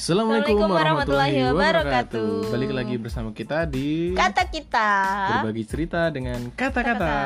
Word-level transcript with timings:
Assalamualaikum 0.00 0.56
Assalamualaikum 0.56 0.80
warahmatullahi 0.80 1.32
warahmatullahi 1.36 1.52
wabarakatuh. 1.52 2.24
wabarakatuh. 2.24 2.52
Balik 2.56 2.72
lagi 2.72 2.96
bersama 2.96 3.28
kita 3.36 3.68
di 3.68 4.16
Kata 4.16 4.48
kita. 4.48 4.88
berbagi 5.44 5.64
cerita 5.68 6.00
dengan 6.08 6.40
kata-kata. 6.56 7.16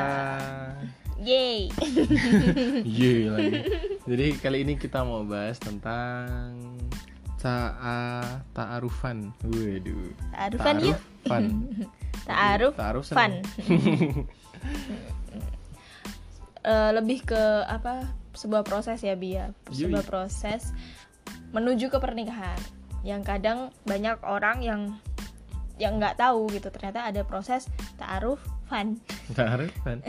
Yeay. 1.23 1.71
Ye 2.83 3.31
lagi. 3.31 3.53
Jadi 4.03 4.25
kali 4.43 4.67
ini 4.67 4.75
kita 4.75 5.07
mau 5.07 5.23
bahas 5.23 5.55
tentang 5.55 6.59
ta'a 7.39 8.43
ta'arufan. 8.51 9.31
Waduh. 9.47 10.11
Ta'arufan 10.35 10.75
yuk. 10.83 10.99
Ta'arufan. 11.23 11.43
Ta'aruf 12.27 12.73
Ta'aruf 12.75 13.05
fun. 13.07 13.39
seneng. 13.39 14.27
Eh, 16.65 16.91
lebih 16.97 17.21
ke 17.29 17.43
apa? 17.69 18.09
Sebuah 18.33 18.65
proses 18.65 18.97
ya 18.97 19.13
Bia. 19.13 19.53
Yui. 19.69 19.85
Sebuah 19.85 20.01
proses 20.01 20.73
menuju 21.55 21.87
ke 21.87 21.97
pernikahan. 22.03 22.59
Yang 23.07 23.21
kadang 23.23 23.59
banyak 23.87 24.19
orang 24.27 24.59
yang 24.59 24.81
yang 25.75 25.99
nggak 25.99 26.19
tahu 26.19 26.47
gitu 26.55 26.71
ternyata 26.71 27.07
ada 27.07 27.23
proses 27.23 27.71
ta'aruf 27.95 28.39
fun. 28.67 28.99
Ta'arufan. 29.37 30.03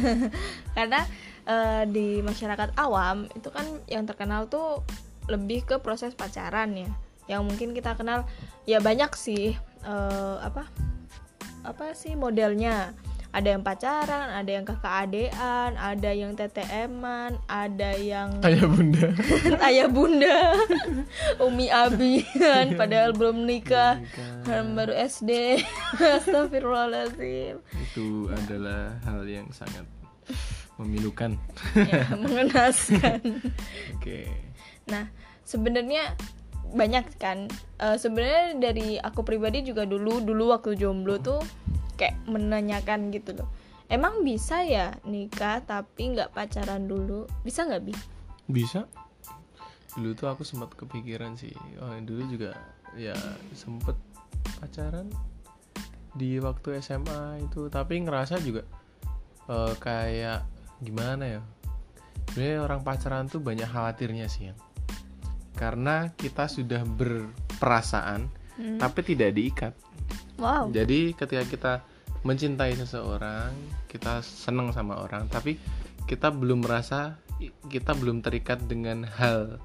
karena 0.76 1.00
eh, 1.46 1.82
di 1.86 2.18
masyarakat 2.22 2.74
awam 2.78 3.30
itu 3.34 3.50
kan 3.50 3.66
yang 3.86 4.06
terkenal 4.06 4.50
tuh 4.50 4.82
lebih 5.30 5.62
ke 5.62 5.78
proses 5.78 6.18
pacaran 6.18 6.74
ya 6.74 6.90
yang 7.30 7.46
mungkin 7.46 7.70
kita 7.70 7.94
kenal 7.94 8.26
ya 8.66 8.82
banyak 8.82 9.14
sih 9.14 9.54
eh, 9.86 10.36
apa 10.42 10.66
apa 11.62 11.94
sih 11.94 12.18
modelnya 12.18 12.90
ada 13.32 13.48
yang 13.48 13.64
pacaran 13.64 14.28
ada 14.28 14.50
yang 14.52 14.64
kakak 14.64 15.08
adean 15.08 15.70
ada 15.74 16.10
yang 16.12 16.36
TTM-an 16.36 17.40
ada 17.48 17.90
yang 17.96 18.28
Ayah 18.46 18.68
bunda. 18.68 19.08
ayah 19.68 19.88
bunda 19.88 20.36
umi 21.40 21.72
abian 21.72 22.76
padahal 22.76 23.16
belum 23.16 23.48
nikah 23.48 23.96
Nikah. 24.44 24.68
baru 24.76 24.92
SD 24.92 25.64
Astagfirullahaladzim 26.20 27.56
Itu 27.72 28.28
adalah 28.28 29.00
hal 29.02 29.24
yang 29.24 29.48
sangat 29.48 29.88
memilukan. 30.76 31.36
ya, 31.76 32.12
mengenaskan 32.16 33.20
Oke. 33.96 34.28
Nah, 34.88 35.06
sebenarnya 35.42 36.16
banyak 36.72 37.20
kan. 37.20 37.46
Eh, 37.78 37.96
sebenarnya 37.96 38.56
dari 38.58 38.96
aku 38.96 39.22
pribadi 39.22 39.62
juga 39.62 39.84
dulu 39.84 40.18
dulu 40.18 40.50
waktu 40.50 40.74
jomblo 40.74 41.20
tuh 41.20 41.38
kayak 42.02 42.18
menanyakan 42.26 43.14
gitu 43.14 43.38
loh. 43.38 43.46
Emang 43.86 44.26
bisa 44.26 44.66
ya 44.66 44.90
nikah 45.06 45.62
tapi 45.62 46.10
nggak 46.10 46.34
pacaran 46.34 46.90
dulu? 46.90 47.30
Bisa 47.46 47.62
nggak 47.62 47.82
bi? 47.86 47.94
Bisa. 48.50 48.90
Dulu 49.94 50.10
tuh 50.18 50.26
aku 50.26 50.42
sempat 50.42 50.74
kepikiran 50.74 51.38
sih. 51.38 51.54
Oh, 51.78 51.94
dulu 52.02 52.26
juga 52.26 52.58
ya 52.98 53.14
sempet 53.54 53.94
pacaran 54.58 55.06
di 56.18 56.42
waktu 56.42 56.82
SMA 56.82 57.46
itu, 57.46 57.70
tapi 57.70 58.02
ngerasa 58.02 58.42
juga 58.42 58.66
eh, 59.46 59.74
kayak 59.78 60.42
gimana 60.82 61.38
ya? 61.38 61.42
Sebenarnya 62.32 62.58
orang 62.64 62.80
pacaran 62.82 63.28
tuh 63.30 63.44
banyak 63.44 63.68
khawatirnya 63.68 64.26
sih 64.26 64.50
ya. 64.50 64.54
Karena 65.54 66.10
kita 66.16 66.48
sudah 66.50 66.82
berperasaan 66.82 68.42
Hmm. 68.52 68.76
tapi 68.76 69.00
tidak 69.00 69.32
diikat. 69.32 69.72
Wow. 70.36 70.68
Jadi 70.68 71.16
ketika 71.16 71.44
kita 71.48 71.72
mencintai 72.22 72.74
seseorang, 72.74 73.50
kita 73.86 74.22
senang 74.22 74.70
sama 74.70 74.98
orang, 74.98 75.26
tapi 75.26 75.58
kita 76.06 76.30
belum 76.30 76.62
merasa 76.62 77.18
kita 77.66 77.94
belum 77.94 78.22
terikat 78.22 78.62
dengan 78.66 79.02
hal 79.02 79.58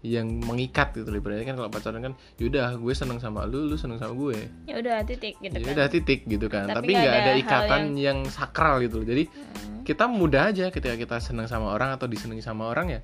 yang 0.00 0.40
mengikat 0.42 0.96
gitu. 0.96 1.12
Berarti 1.12 1.44
kan 1.44 1.54
kalau 1.60 1.68
pacaran 1.68 2.00
kan 2.00 2.14
yaudah 2.40 2.72
gue 2.74 2.94
seneng 2.96 3.20
sama 3.20 3.44
lu, 3.44 3.68
lu 3.68 3.76
seneng 3.76 4.00
sama 4.00 4.16
gue. 4.16 4.48
Ya 4.64 4.80
udah 4.80 5.04
titik 5.04 5.36
gitu 5.38 5.52
Ya 5.52 5.60
kan. 5.60 5.74
udah 5.76 5.86
titik 5.92 6.20
gitu 6.24 6.46
kan. 6.48 6.66
Tapi 6.72 6.88
Tapi 6.88 6.90
nggak 6.96 7.14
ada 7.20 7.32
ikatan 7.36 7.82
yang... 8.00 8.18
sakral 8.26 8.80
gitu. 8.80 9.04
Jadi 9.04 9.28
Hmm. 9.28 9.84
kita 9.84 10.08
mudah 10.08 10.50
aja 10.50 10.72
ketika 10.72 10.96
kita 10.96 11.16
seneng 11.20 11.46
sama 11.46 11.76
orang 11.76 11.92
atau 11.94 12.08
disenangi 12.08 12.40
sama 12.40 12.72
orang 12.72 12.96
ya. 12.96 13.00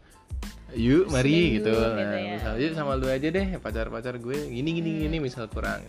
Yuk 0.73 1.13
mari 1.13 1.61
gitu. 1.61 1.69
gitu 1.69 1.77
Nah, 1.77 2.17
ya. 2.17 2.33
misal 2.41 2.53
yuk 2.59 2.73
sama 2.73 2.97
lu 2.97 3.07
aja 3.13 3.29
deh 3.29 3.47
pacar-pacar 3.61 4.17
gue 4.17 4.37
gini 4.49 4.71
gini 4.81 4.91
Hmm. 4.97 5.01
gini 5.07 5.17
misal 5.21 5.47
kurang. 5.53 5.85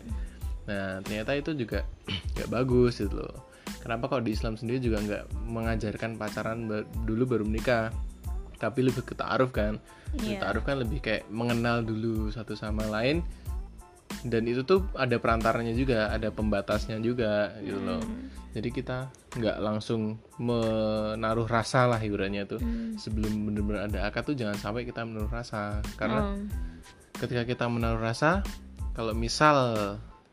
Nah 0.68 1.00
ternyata 1.02 1.32
itu 1.34 1.56
juga 1.56 1.88
nggak 2.38 2.50
bagus 2.52 3.00
gitu 3.00 3.18
loh. 3.18 3.48
Kenapa 3.80 4.12
kalau 4.12 4.24
di 4.24 4.36
Islam 4.36 4.60
sendiri 4.60 4.84
juga 4.84 5.00
nggak 5.00 5.24
mengajarkan 5.48 6.20
pacaran 6.20 6.68
dulu 7.08 7.24
baru 7.24 7.44
menikah, 7.48 7.92
tapi 8.60 8.84
lebih 8.84 9.04
ke 9.08 9.16
ta'aruf 9.16 9.56
kan. 9.56 9.80
Iya. 10.20 10.44
Ta'aruf 10.44 10.64
kan 10.68 10.80
lebih 10.84 11.00
kayak 11.00 11.28
mengenal 11.32 11.84
dulu 11.84 12.28
satu 12.32 12.56
sama 12.56 12.84
lain. 12.88 13.24
Dan 14.24 14.50
itu 14.50 14.64
tuh 14.66 14.88
ada 14.98 15.20
perantaranya 15.22 15.78
juga, 15.78 16.10
ada 16.10 16.34
pembatasnya 16.34 16.98
juga 17.04 17.54
gitu 17.62 17.80
loh. 17.80 18.02
Hmm. 18.02 18.28
Jadi 18.56 18.70
kita 18.74 19.14
nggak 19.38 19.58
langsung 19.62 20.18
menaruh 20.42 21.46
rasa 21.46 21.86
lah 21.86 22.02
hiburannya 22.02 22.44
tuh. 22.50 22.60
Hmm. 22.60 22.98
Sebelum 22.98 23.52
benar-benar 23.52 23.92
ada 23.92 24.00
akad 24.10 24.34
tuh 24.34 24.36
jangan 24.36 24.58
sampai 24.58 24.88
kita 24.90 25.06
menaruh 25.06 25.30
rasa. 25.30 25.84
Karena 26.00 26.34
Hmm. 26.34 26.50
ketika 27.14 27.46
kita 27.46 27.66
menaruh 27.70 28.02
rasa 28.02 28.42
kalau 28.98 29.14
misal 29.14 29.56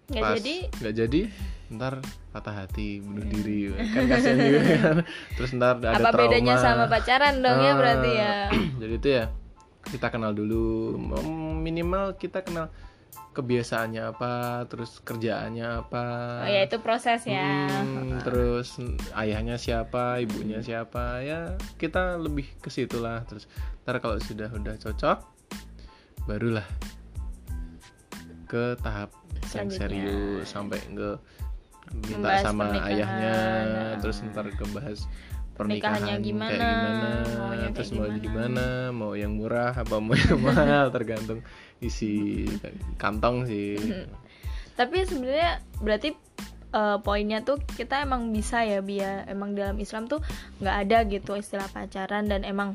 Nggak 0.07 0.23
jadi? 0.39 0.57
nggak 0.75 0.95
jadi 0.95 1.21
ntar 1.65 1.95
patah 2.29 2.55
hati 2.55 3.01
bunuh 3.01 3.25
diri 3.25 3.73
kan 3.89 4.05
kasihan 4.05 4.37
juga 4.37 4.61
kan 4.77 4.97
terus 5.35 5.51
ntar 5.53 5.81
ada 5.81 5.97
Apa 5.97 6.11
trauma 6.11 6.29
bedanya 6.29 6.55
sama 6.57 6.85
pacaran 6.87 7.41
dong 7.41 7.59
ya 7.59 7.73
Ah, 7.73 7.75
berarti 7.75 8.11
ya? 8.13 8.35
jadi 8.81 8.95
itu 8.95 9.09
ya 9.11 9.25
kita 9.85 10.07
kenal 10.09 10.31
dulu 10.31 10.95
minimal 11.57 12.15
kita 12.15 12.41
kenal 12.41 12.69
kebiasaannya 13.33 14.03
apa 14.07 14.33
terus 14.65 15.01
kerjaannya 15.01 15.67
apa 15.81 16.05
Oh 16.41 16.49
ya 16.49 16.63
itu 16.63 16.79
proses 16.79 17.25
ya. 17.25 17.67
Hmm, 17.83 18.23
terus 18.23 18.79
ayahnya 19.13 19.57
siapa, 19.57 20.21
ibunya 20.21 20.61
Hmm. 20.61 20.69
siapa 20.69 21.19
ya 21.21 21.41
kita 21.75 22.15
lebih 22.15 22.47
ke 22.61 22.69
situ 22.69 23.01
lah 23.01 23.25
terus 23.25 23.49
ntar 23.83 23.99
kalau 23.99 24.21
sudah 24.21 24.47
udah 24.49 24.79
cocok 24.79 25.19
barulah 26.25 26.67
ke 28.47 28.77
tahap 28.79 29.11
yang 29.53 29.69
serius 29.69 30.47
sampai 30.49 30.81
ke 30.81 31.11
minta 31.93 32.17
Membahas 32.17 32.43
sama 32.43 32.65
ayahnya 32.89 33.35
Nah. 33.65 33.93
terus 34.01 34.25
ntar 34.33 34.49
ke 34.49 34.65
bahas 34.73 35.05
Pernikahannya 35.55 36.19
pernikahan 36.19 36.19
gimana, 36.19 36.51
kayak 36.51 36.67
gimana? 36.67 37.09
maunya 37.39 37.69
terus 37.71 37.91
kayak 37.95 37.99
mau 38.01 38.07
gimana. 38.11 38.25
gimana 38.27 38.65
mau 38.91 39.13
yang 39.15 39.33
murah 39.39 39.71
apa 39.71 39.97
mau 40.03 40.15
yang 40.19 40.41
mahal 40.51 40.85
tergantung 40.91 41.41
isi 41.79 42.43
kantong 42.99 43.47
sih. 43.47 43.79
Tapi 44.79 45.07
sebenarnya 45.07 45.63
berarti 45.79 46.11
eh, 46.75 46.97
poinnya 47.07 47.47
tuh 47.47 47.63
kita 47.79 48.03
emang 48.03 48.35
bisa 48.35 48.67
ya 48.67 48.83
Bia? 48.83 49.23
Emang 49.31 49.55
dalam 49.55 49.79
Islam 49.79 50.11
tuh 50.11 50.19
nggak 50.59 50.77
ada 50.89 50.99
gitu 51.07 51.39
istilah 51.39 51.71
pacaran 51.71 52.27
dan 52.27 52.43
emang 52.43 52.75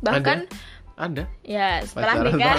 bahkan 0.00 0.48
ada? 0.96 1.28
Ya 1.44 1.84
setelah 1.84 2.16
Pacaran 2.16 2.32
nikah. 2.32 2.56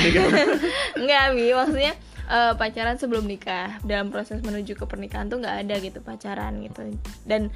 nggak 1.02 1.24
Bi 1.34 1.46
maksudnya 1.50 1.94
eh, 2.26 2.54
pacaran 2.56 2.98
sebelum 2.98 3.26
nikah. 3.26 3.78
Dalam 3.82 4.10
proses 4.10 4.42
menuju 4.42 4.74
ke 4.74 4.86
pernikahan 4.86 5.28
tuh 5.28 5.42
nggak 5.42 5.58
ada 5.68 5.76
gitu 5.80 6.00
pacaran 6.00 6.62
gitu. 6.62 6.94
Dan 7.24 7.50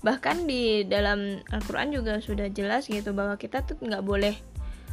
bahkan 0.00 0.48
di 0.48 0.88
dalam 0.88 1.44
Al-Quran 1.48 1.92
juga 1.92 2.16
sudah 2.18 2.48
jelas 2.48 2.88
gitu 2.88 3.12
bahwa 3.12 3.36
kita 3.36 3.60
tuh 3.62 3.76
nggak 3.80 4.00
boleh 4.00 4.32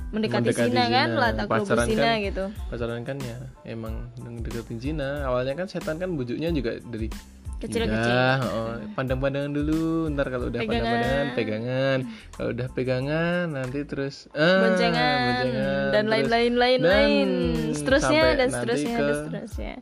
mendekati, 0.07 0.51
Mendekati 0.51 0.71
zina 0.71 0.83
kan 0.87 1.07
zina. 1.11 1.19
lah 1.19 1.31
takut 1.35 1.63
Pacaran 1.63 1.87
zina 1.87 2.03
kan- 2.07 2.19
gitu. 2.23 2.45
pacaran 2.71 3.01
kan 3.03 3.17
ya 3.19 3.37
emang 3.67 4.07
deketin 4.43 4.79
zina. 4.79 5.27
Awalnya 5.27 5.55
kan 5.55 5.67
setan 5.67 5.99
kan 5.99 6.15
bujuknya 6.15 6.47
juga 6.51 6.79
dari 6.87 7.11
Kecil-kecil. 7.57 8.13
Udah, 8.13 8.37
oh, 8.53 8.73
pandang-pandangan 8.93 9.49
dulu. 9.49 10.13
Ntar 10.13 10.29
kalau 10.29 10.45
udah 10.53 10.61
Pegangan. 10.61 10.77
pandang-pandangan 10.77 11.27
pegangan. 11.33 11.99
Kalau 12.37 12.49
udah 12.53 12.67
pegangan 12.69 13.45
nanti 13.49 13.79
terus 13.89 14.29
ah, 14.37 14.61
boncengan. 14.61 15.17
boncengan, 15.25 15.85
dan 15.89 16.05
lain-lain 16.05 16.53
lain 16.53 16.79
dan 16.85 16.93
lain 16.93 17.29
seterusnya 17.73 18.23
dan 18.37 18.47
seterusnya 18.53 18.95
dan 18.97 19.15
seterusnya. 19.17 19.73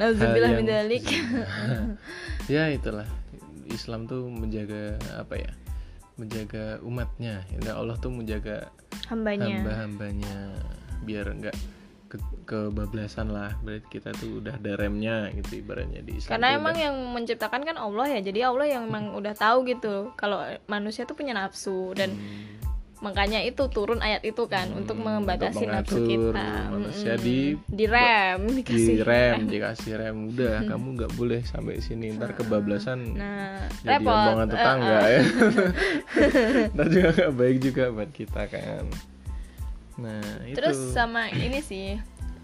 Nauzubillah 0.00 0.50
min 0.56 0.64
dzalik. 0.64 1.04
ya 2.56 2.72
itulah. 2.72 3.04
Islam 3.68 4.08
tuh 4.08 4.26
menjaga 4.26 4.96
apa 5.14 5.34
ya 5.36 5.52
menjaga 6.16 6.80
umatnya. 6.80 7.44
Ya 7.52 7.76
Allah 7.76 8.00
tuh 8.00 8.08
menjaga 8.08 8.72
hambanya. 9.12 9.60
hamba-hambanya. 9.60 10.36
Biar 11.04 11.28
enggak 11.28 11.56
ke 12.10 12.18
kebablasan 12.44 13.30
lah. 13.30 13.54
Berarti 13.56 13.86
kita 13.88 14.10
tuh 14.12 14.42
udah 14.42 14.52
ada 14.52 14.74
remnya 14.74 15.30
gitu 15.32 15.56
ibaratnya 15.56 16.02
di 16.02 16.18
Islam 16.18 16.34
karena 16.34 16.48
emang 16.52 16.74
udah- 16.74 16.82
yang 16.82 16.96
menciptakan 17.12 17.62
kan 17.62 17.76
Allah 17.76 18.06
ya. 18.10 18.20
Jadi 18.20 18.40
Allah 18.40 18.66
yang 18.68 18.82
emang 18.84 19.14
udah 19.14 19.32
tahu 19.32 19.62
gitu 19.64 19.94
kalau 20.14 20.38
manusia 20.66 21.02
tuh 21.04 21.14
punya 21.14 21.30
nafsu. 21.32 21.70
Dan 21.92 22.10
Hmm, 22.10 22.58
makanya 23.00 23.40
itu 23.40 23.64
turun 23.66 23.96
ayat 23.98 24.20
itu 24.22 24.44
kan 24.44 24.68
untuk 24.72 24.92
Hmm, 24.94 25.22
membatasi 25.22 25.62
untuk 25.62 25.72
nafsu 25.72 25.98
kita. 26.04 26.48
manusia 26.68 27.14
Mm-mm. 27.14 27.24
di- 27.24 27.56
direm 27.66 28.40
dikasih 28.52 28.84
di 28.90 28.96
rem 29.00 29.38
dikasih 29.46 29.92
rem. 29.96 30.16
Udah 30.28 30.54
kamu 30.68 30.86
nggak 30.96 31.12
boleh 31.14 31.40
sampai 31.42 31.78
sini. 31.78 32.10
Ntar 32.10 32.34
kebablasan 32.34 33.14
nah 33.14 33.62
jadi 33.80 33.96
repot. 33.96 34.12
omongan 34.12 34.44
Eh, 34.44 34.52
tetangga 34.52 34.98
eh. 34.98 35.06
ya. 35.06 35.20
Ntar 36.74 36.86
juga 36.88 37.08
nggak 37.14 37.32
baik 37.32 37.56
juga 37.62 37.84
buat 37.88 38.10
kita 38.10 38.42
kan 38.48 38.84
nah 40.00 40.20
itu. 40.48 40.56
Terus 40.56 40.78
sama 40.92 41.28
ini 41.30 41.60
sih 41.60 42.00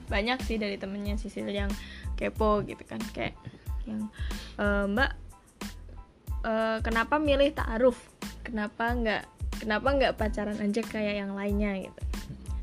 banyak 0.06 0.38
sih 0.44 0.56
dari 0.56 0.76
temennya 0.76 1.18
Sisil 1.18 1.48
yang 1.48 1.72
kepo 2.14 2.62
gitu 2.62 2.80
kan 2.86 3.00
kayak 3.10 3.34
yang 3.84 4.06
"Eh, 4.56 4.84
Mbak 4.86 5.10
eh, 6.44 6.78
kenapa 6.80 7.18
milih 7.18 7.50
taaruf? 7.52 7.98
Kenapa 8.44 8.94
nggak 8.94 9.22
kenapa 9.64 9.88
nggak 9.90 10.12
pacaran 10.14 10.56
aja 10.56 10.82
kayak 10.84 11.14
yang 11.24 11.32
lainnya? 11.34 11.74
gitu. 11.82 12.00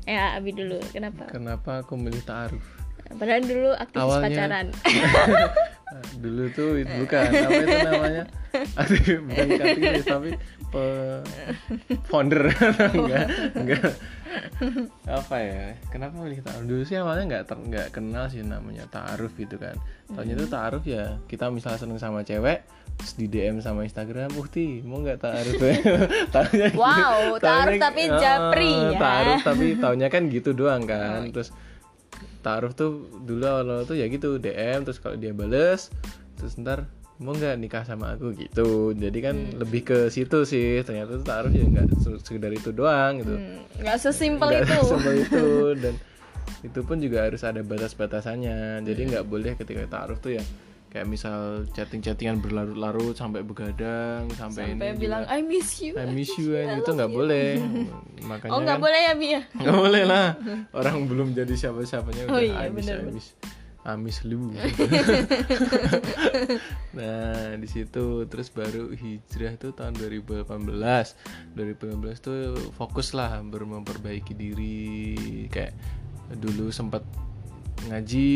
Ya 0.04 0.36
Abi 0.36 0.52
dulu 0.52 0.80
kenapa? 0.92 1.28
Kenapa 1.28 1.84
aku 1.84 1.96
milih 1.96 2.22
taaruf? 2.24 2.64
Padahal 3.04 3.44
dulu 3.44 3.70
aktivis 3.76 4.00
Awalnya- 4.00 4.24
pacaran. 4.32 4.66
Dulu 6.18 6.50
tuh 6.50 6.82
itu 6.82 6.90
bukan 7.06 7.22
apa 7.22 7.54
itu 7.54 7.76
namanya? 7.86 8.24
Aktif- 8.82 9.22
bukan 9.22 9.46
aktivis 9.54 10.06
tapi 10.06 10.30
pe 10.74 10.84
founder. 12.10 12.50
Enggak 12.98 13.26
enggak 13.54 13.92
apa 15.06 15.36
ya? 15.36 15.62
Kenapa 15.88 16.14
milih 16.16 16.40
taaruf? 16.40 16.64
Dulu 16.64 16.82
sih 16.82 16.96
awalnya 16.96 17.24
nggak 17.26 17.44
ter- 17.44 17.64
nggak 17.64 17.88
kenal 17.90 18.24
sih 18.26 18.40
namanya 18.40 18.84
taaruf 18.86 19.32
gitu 19.34 19.56
kan. 19.56 19.74
Taunya 20.06 20.34
tuh 20.34 20.48
taaruf 20.48 20.84
ya 20.84 21.18
kita 21.24 21.48
misalnya 21.48 21.78
seneng 21.78 21.96
sama 21.96 22.20
cewek 22.20 22.64
terus 22.94 23.14
di 23.14 23.26
DM 23.26 23.58
sama 23.58 23.82
Instagram 23.82 24.30
Uhti 24.32 24.80
mau 24.80 24.98
nggak 24.98 25.18
taaruf? 25.18 25.58
Taunya 26.34 26.66
gitu. 26.68 26.76
Wow, 26.76 27.36
taaruf 27.38 27.74
Taunya- 27.74 27.82
tapi 27.82 28.02
Ah, 28.04 28.16
japri 28.16 28.72
ya. 28.72 28.96
taaruf 28.96 29.40
tapi 29.42 29.66
taunya 29.76 30.08
kan 30.08 30.22
gitu 30.26 30.50
doang 30.52 30.82
kan. 30.82 31.28
Terus 31.28 31.50
taruh 32.40 32.70
tuh 32.70 32.92
dulu 33.18 33.40
awal-awal 33.42 33.84
tuh 33.84 33.96
ya 33.96 34.06
gitu 34.06 34.36
DM 34.36 34.84
terus 34.84 34.98
kalau 34.98 35.16
dia 35.16 35.32
bales 35.32 35.88
terus 36.34 36.54
ntar 36.56 36.84
mau 37.16 37.30
nggak 37.30 37.54
nikah 37.56 37.82
sama 37.82 38.12
aku 38.12 38.34
gitu. 38.34 38.68
Jadi 38.92 39.18
kan 39.20 39.36
Hmm. 39.36 39.56
lebih 39.56 39.82
ke 39.82 39.98
situ 40.08 40.42
sih. 40.42 40.80
Ternyata 40.80 41.14
tuh 41.14 41.24
taruh 41.24 41.48
ya 41.48 41.62
nggak 41.62 41.86
se- 41.96 42.20
sekedar 42.20 42.50
itu 42.50 42.70
doang 42.70 43.18
gitu. 43.18 43.34
Hmm, 43.34 43.62
nggak 43.78 43.98
sesimpel 43.98 44.48
Nggak 44.48 44.62
itu. 44.62 44.74
sesimpel 44.80 45.14
itu. 45.20 45.46
Dan 45.82 45.94
itu 46.62 46.80
pun 46.80 46.96
juga 46.98 47.18
harus 47.22 47.40
ada 47.40 47.60
batas-batasannya. 47.60 48.56
Jadi 48.82 49.00
Hmm. 49.00 49.10
nggak 49.10 49.24
boleh 49.24 49.52
ketika 49.54 49.82
taruh 49.86 50.16
tuh 50.16 50.34
ya 50.34 50.44
kayak 50.88 51.06
misal 51.08 51.38
chatting-chattingan 51.68 52.38
berlarut-larut 52.38 53.12
sampai 53.12 53.42
begadang 53.42 54.30
sampai, 54.32 54.74
sampai 54.74 54.88
ini 54.88 54.94
bilang 54.96 55.22
juga, 55.22 55.34
I 55.34 55.42
miss 55.42 55.70
you. 55.80 55.92
I 55.92 56.06
miss 56.06 56.30
you 56.32 56.54
and 56.56 56.78
itu 56.78 56.90
nggak 56.90 57.10
boleh. 57.10 57.58
Makanya 58.30 58.50
oh 58.50 58.58
nggak 58.58 58.74
kan- 58.74 58.82
boleh 58.82 59.00
ya 59.00 59.12
Bi 59.12 59.26
ya? 59.28 59.42
Nggak 59.54 59.74
boleh 59.76 60.02
lah. 60.04 60.26
Orang 60.70 61.06
belum 61.06 61.30
jadi 61.30 61.50
siapa-siapanya 61.52 62.26
Oh 62.26 62.38
udah 62.38 62.42
iya, 62.42 62.70
amis 62.70 62.86
benar, 62.86 62.98
amis 63.84 64.24
lu 64.24 64.48
nah 66.96 67.52
di 67.60 67.68
situ 67.68 68.24
terus 68.28 68.48
baru 68.48 68.92
hijrah 68.96 69.60
tuh 69.60 69.76
tahun 69.76 69.96
2018 70.00 70.48
2018 71.52 72.24
tuh 72.24 72.56
fokus 72.74 73.12
lah 73.14 73.40
baru 73.44 73.68
memperbaiki 73.80 74.34
diri. 74.34 75.46
Kayak 75.48 75.74
dulu 76.40 76.72
sempat 76.72 77.04
ngaji 77.84 78.30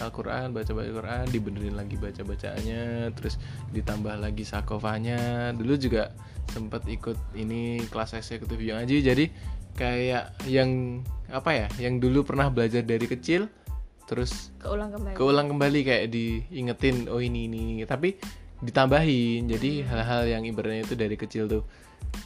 Al-Quran 0.00 0.56
baca-baca 0.56 0.88
Al-Quran 0.88 1.24
dibenerin 1.28 1.76
lagi 1.76 2.00
baca-bacaannya 2.00 3.12
terus 3.12 3.36
ditambah 3.74 4.16
lagi 4.16 4.48
sakofanya 4.48 5.52
dulu 5.52 5.76
juga 5.76 6.14
sempat 6.48 6.88
ikut 6.88 7.36
ini 7.36 7.84
kelas 7.92 8.16
eksekutif 8.16 8.56
yang 8.58 8.80
ngaji. 8.82 8.96
Jadi 9.04 9.24
kayak 9.72 10.36
yang 10.48 11.00
apa 11.32 11.50
ya 11.52 11.66
yang 11.80 11.96
dulu 11.96 12.28
pernah 12.28 12.52
belajar 12.52 12.84
dari 12.84 13.08
kecil 13.08 13.48
terus 14.12 14.52
keulang 14.60 14.92
kembali. 14.92 15.16
keulang 15.16 15.46
kembali 15.48 15.80
kayak 15.88 16.06
diingetin 16.12 17.08
oh 17.08 17.24
ini 17.24 17.48
ini, 17.48 17.80
ini. 17.80 17.84
tapi 17.88 18.20
ditambahin. 18.60 19.48
Jadi 19.48 19.82
hal-hal 19.82 20.28
yang 20.28 20.42
ibaratnya 20.44 20.84
itu 20.84 20.94
dari 20.94 21.16
kecil 21.16 21.48
tuh 21.48 21.64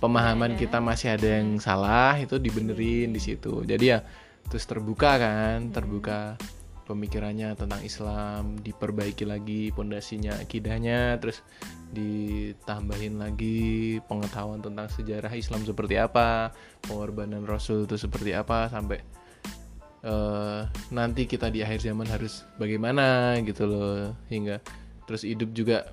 pemahaman 0.02 0.58
kita 0.58 0.82
masih 0.82 1.14
ada 1.14 1.38
yang 1.38 1.62
salah 1.62 2.18
itu 2.18 2.36
dibenerin 2.42 3.14
di 3.14 3.20
situ. 3.22 3.62
Jadi 3.62 3.84
ya 3.94 4.02
terus 4.50 4.66
terbuka 4.66 5.18
kan 5.18 5.70
terbuka 5.70 6.38
pemikirannya 6.86 7.58
tentang 7.58 7.82
Islam 7.82 8.62
diperbaiki 8.62 9.26
lagi 9.26 9.74
pondasinya 9.74 10.38
akidahnya 10.38 11.18
terus 11.18 11.42
ditambahin 11.90 13.18
lagi 13.18 13.98
pengetahuan 14.06 14.62
tentang 14.62 14.86
sejarah 14.86 15.34
Islam 15.34 15.66
seperti 15.66 15.98
apa 15.98 16.54
pengorbanan 16.86 17.42
Rasul 17.42 17.90
itu 17.90 17.98
seperti 17.98 18.38
apa 18.38 18.70
sampai 18.70 19.02
eh, 20.06 20.60
nanti 20.94 21.26
kita 21.26 21.50
di 21.50 21.66
akhir 21.66 21.82
zaman 21.82 22.06
harus 22.06 22.46
bagaimana 22.56 23.34
gitu 23.42 23.66
loh 23.66 24.14
hingga 24.30 24.62
terus 25.10 25.26
hidup 25.26 25.50
juga. 25.50 25.90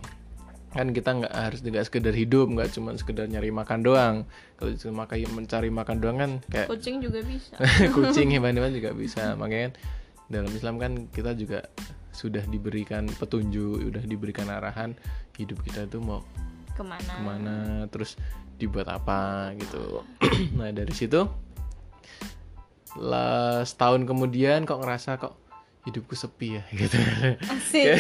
Kan 0.74 0.90
kita 0.90 1.14
nggak 1.14 1.34
harus 1.34 1.62
nggak 1.62 1.86
sekedar 1.86 2.18
hidup 2.18 2.50
nggak 2.50 2.74
cuma 2.74 2.98
sekedar 2.98 3.30
nyari 3.30 3.50
makan 3.54 3.86
doang. 3.86 4.16
Kalau 4.58 4.74
cuma 4.78 5.06
kayak 5.06 5.30
mencari 5.30 5.70
makan 5.70 5.98
doang 6.02 6.18
kan 6.18 6.32
kayak 6.50 6.70
kucing 6.70 6.98
juga 7.02 7.22
bisa. 7.22 7.54
Kucing 7.98 8.34
hewan-hewan 8.34 8.74
juga 8.74 8.90
bisa. 8.94 9.38
Makanya 9.38 9.70
kan 9.70 9.74
dalam 10.34 10.52
Islam 10.54 10.76
kan 10.82 10.92
kita 11.14 11.38
juga 11.38 11.70
sudah 12.14 12.46
diberikan 12.46 13.10
petunjuk 13.10 13.90
sudah 13.90 14.04
diberikan 14.06 14.46
arahan 14.48 14.94
hidup 15.36 15.62
kita 15.66 15.90
itu 15.90 15.98
mau 15.98 16.22
ke 16.74 16.82
mana? 16.86 17.10
ke 17.10 17.22
mana 17.22 17.58
terus 17.90 18.18
dibuat 18.62 18.88
apa 18.90 19.52
gitu. 19.58 20.06
Nah 20.58 20.70
dari 20.70 20.94
situ 20.94 21.26
lah 22.96 23.62
setahun 23.62 24.04
kemudian 24.04 24.64
kok 24.64 24.78
ngerasa 24.78 25.18
kok 25.18 25.34
hidupku 25.84 26.14
sepi 26.14 26.56
ya 26.56 26.64
gitu. 26.80 26.96
Asik. 27.44 28.00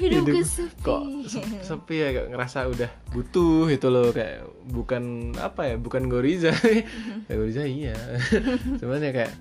Hidupku 0.00 0.32
Hidup- 0.34 0.48
sepi. 0.48 0.82
kok 0.82 1.02
se- 1.24 1.62
sepi 1.62 1.94
ya 1.96 2.08
kok 2.12 2.26
ngerasa 2.28 2.66
udah 2.66 2.90
butuh 3.10 3.68
itu 3.68 3.86
loh 3.86 4.10
kayak 4.10 4.42
bukan 4.66 5.02
apa 5.38 5.70
ya 5.70 5.76
bukan 5.76 6.06
Goriza. 6.06 6.50
Ya 7.28 7.34
Goriza 7.34 7.62
iya. 7.62 7.94
Cuman 8.80 8.98
ya 9.00 9.12
kayak 9.12 9.32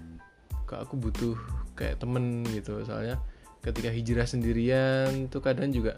kok 0.63 0.79
aku 0.79 0.93
butuh 0.95 1.33
kayak 1.73 1.97
temen 1.97 2.45
gitu. 2.47 2.77
Soalnya 2.83 3.17
ketika 3.61 3.89
hijrah 3.89 4.25
sendirian 4.25 5.25
tuh 5.27 5.41
kadang 5.41 5.69
juga 5.69 5.97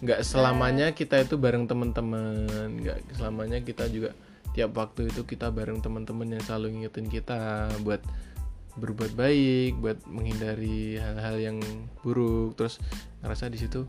nggak 0.00 0.20
selamanya 0.22 0.92
kita 0.92 1.20
itu 1.20 1.34
bareng 1.36 1.66
teman-teman 1.66 2.46
nggak 2.78 3.12
selamanya 3.12 3.58
kita 3.60 3.84
juga 3.88 4.14
tiap 4.52 4.72
waktu 4.72 5.08
itu 5.08 5.24
kita 5.24 5.48
bareng 5.48 5.80
teman-teman 5.80 6.28
yang 6.28 6.42
selalu 6.42 6.66
ngingetin 6.76 7.08
kita 7.08 7.40
buat 7.80 7.98
berbuat 8.76 9.12
baik 9.12 9.80
buat 9.84 9.98
menghindari 10.08 10.96
hal-hal 10.96 11.36
yang 11.36 11.58
buruk. 12.00 12.56
Terus 12.56 12.80
ngerasa 13.20 13.52
di 13.52 13.58
situ 13.60 13.84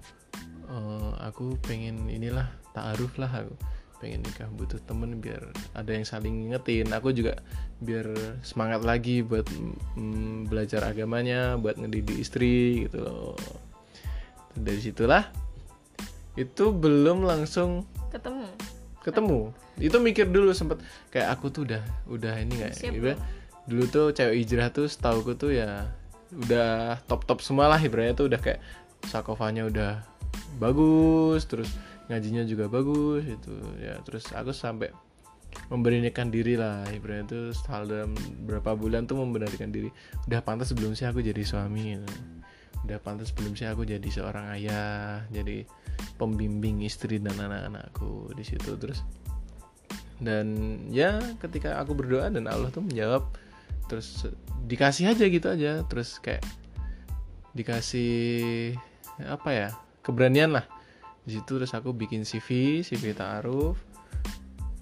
eh, 0.68 1.12
aku 1.24 1.56
pengen 1.63 2.07
inilah 2.12 2.47
taaruf 2.75 3.15
lah 3.15 3.31
aku. 3.31 3.56
Pengen 4.03 4.19
nikah 4.19 4.51
butuh 4.51 4.83
temen 4.83 5.24
biar 5.24 5.39
ada 5.71 5.91
yang 5.95 6.03
saling 6.03 6.44
ngingetin. 6.44 6.92
Aku 6.92 7.16
juga 7.16 7.40
biar 7.80 8.11
semangat 8.44 8.83
lagi 8.83 9.23
buat 9.23 9.47
mm, 9.95 10.52
belajar 10.52 10.83
agamanya 10.83 11.56
buat 11.56 11.80
ngedidik 11.80 12.19
istri 12.19 12.87
gitu 12.87 12.99
loh. 12.99 13.40
Dari 14.54 14.83
situlah 14.83 15.31
itu 16.35 16.73
belum 16.75 17.23
langsung 17.23 17.87
ketemu? 18.11 18.47
ketemu. 19.04 19.40
Itu 19.80 19.97
mikir 19.99 20.28
dulu 20.31 20.52
sempet 20.52 20.83
kayak 21.11 21.40
aku 21.40 21.52
tuh 21.52 21.68
udah 21.68 21.83
udah 22.07 22.33
ini 22.40 22.59
nggak 22.59 22.73
ibarat 22.92 23.19
dulu 23.67 23.83
tuh 23.87 24.07
cewek 24.11 24.43
hijrah 24.43 24.69
tuh 24.69 24.87
setauku 24.91 25.35
tuh 25.39 25.55
ya 25.55 25.87
udah 26.33 26.99
top 27.07 27.23
top 27.29 27.39
semua 27.39 27.69
lah 27.69 27.79
ibaratnya 27.79 28.17
tuh 28.17 28.27
udah 28.27 28.41
kayak 28.41 28.59
sakofanya 29.07 29.69
udah 29.69 30.03
bagus 30.57 31.45
terus 31.45 31.69
ngajinya 32.11 32.43
juga 32.43 32.67
bagus 32.67 33.23
itu 33.23 33.55
ya 33.79 34.01
terus 34.03 34.27
aku 34.35 34.51
sampai 34.51 34.91
memberanikan 35.69 36.33
diri 36.33 36.57
lah 36.57 36.83
ibaratnya 36.89 37.25
tuh 37.29 37.43
setelah 37.53 37.85
dalam 37.85 38.11
berapa 38.45 38.73
bulan 38.73 39.05
tuh 39.05 39.21
membenarkan 39.21 39.69
diri. 39.69 39.89
Udah 40.25 40.41
pantas 40.41 40.73
sebelum 40.73 40.97
sih 40.97 41.05
aku 41.05 41.21
jadi 41.21 41.41
suami 41.45 41.97
gitu. 41.97 42.09
udah 42.83 42.99
pantas 42.99 43.31
belum 43.31 43.55
sih 43.55 43.63
aku 43.63 43.87
jadi 43.87 44.03
seorang 44.11 44.59
ayah 44.59 45.23
jadi 45.31 45.63
pembimbing 46.19 46.83
istri 46.83 47.15
dan 47.15 47.39
anak-anakku 47.39 48.35
di 48.35 48.43
situ. 48.43 48.75
Terus 48.75 48.99
dan 50.19 50.79
ya 50.91 51.23
ketika 51.39 51.79
aku 51.79 51.95
berdoa 51.95 52.27
dan 52.27 52.43
Allah 52.51 52.67
tuh 52.75 52.83
menjawab 52.83 53.31
terus 53.87 54.28
dikasih 54.63 55.11
aja 55.11 55.25
gitu 55.28 55.47
aja 55.52 55.83
terus 55.85 56.18
kayak 56.23 56.44
dikasih 57.54 58.73
apa 59.23 59.49
ya 59.54 59.69
keberanian 60.02 60.56
lah. 60.56 60.66
Di 61.23 61.40
situ 61.40 61.56
terus 61.56 61.71
aku 61.71 61.95
bikin 61.95 62.28
CV 62.28 62.81
CV 62.83 63.16
taaruf 63.16 63.80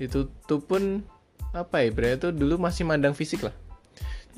itu 0.01 0.25
tuh 0.50 0.65
pun 0.65 1.05
apa 1.53 1.86
ya 1.86 1.93
berarti 1.93 2.29
tuh 2.29 2.31
dulu 2.34 2.58
masih 2.58 2.88
mandang 2.88 3.13
fisik 3.13 3.46
lah. 3.46 3.53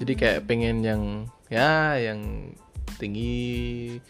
Jadi 0.01 0.13
kayak 0.17 0.49
pengen 0.49 0.81
yang 0.83 1.03
ya 1.47 1.95
yang 2.01 2.51
tinggi 2.97 4.01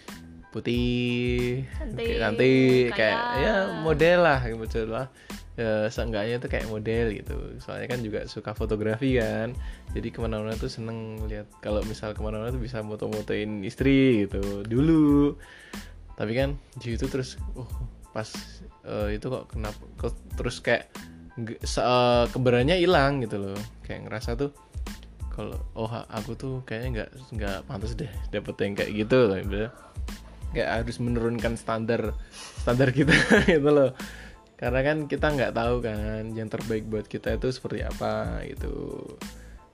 putih 0.54 1.66
Cantik, 1.74 1.98
kayak 1.98 2.20
cantik 2.22 2.88
kayak 2.94 3.20
ya 3.42 3.54
model 3.82 4.20
lah 4.22 4.40
gitu 4.46 4.86
lah 4.86 5.10
ya 5.54 5.86
seenggaknya 5.90 6.42
tuh 6.42 6.50
kayak 6.50 6.68
model 6.70 7.14
gitu. 7.14 7.36
Soalnya 7.62 7.88
kan 7.90 8.00
juga 8.02 8.20
suka 8.26 8.58
fotografi 8.58 9.22
kan. 9.22 9.54
Jadi 9.94 10.08
ke 10.10 10.20
mana-mana 10.22 10.58
tuh 10.58 10.70
seneng 10.70 11.22
lihat 11.30 11.50
kalau 11.62 11.86
misal 11.86 12.18
ke 12.18 12.22
mana-mana 12.26 12.50
tuh 12.50 12.62
bisa 12.62 12.82
moto-motoin 12.82 13.62
istri 13.62 14.26
gitu 14.26 14.66
dulu. 14.66 15.38
Tapi 16.18 16.32
kan 16.34 16.58
di 16.78 16.94
situ 16.94 17.06
terus 17.10 17.38
oh 17.54 17.70
pas 18.14 18.30
eh, 18.86 19.18
itu 19.18 19.26
kok 19.30 19.50
kenapa 19.50 19.82
kok 19.98 20.14
terus 20.38 20.62
kayak 20.62 20.90
se- 21.66 21.86
keberaniannya 22.34 22.82
hilang 22.82 23.22
gitu 23.22 23.38
loh. 23.38 23.58
Kayak 23.86 24.10
ngerasa 24.10 24.38
tuh 24.38 24.52
kalau 25.34 25.58
oh 25.74 25.90
aku 25.90 26.38
tuh 26.38 26.54
kayaknya 26.66 26.90
nggak 26.94 27.10
nggak 27.34 27.58
pantas 27.66 27.98
deh 27.98 28.10
dapet 28.30 28.54
yang 28.62 28.74
kayak 28.78 28.92
gitu 28.94 29.18
loh 29.34 29.70
kayak 30.54 30.70
harus 30.70 31.02
menurunkan 31.02 31.58
standar 31.58 32.14
standar 32.62 32.94
kita 32.94 33.12
gitu 33.50 33.70
loh 33.74 33.98
karena 34.64 34.80
kan 34.80 34.98
kita 35.12 35.28
nggak 35.28 35.52
tahu 35.60 35.84
kan 35.84 36.24
yang 36.40 36.48
terbaik 36.48 36.88
buat 36.88 37.04
kita 37.04 37.36
itu 37.36 37.52
seperti 37.52 37.84
apa 37.84 38.40
gitu. 38.48 39.04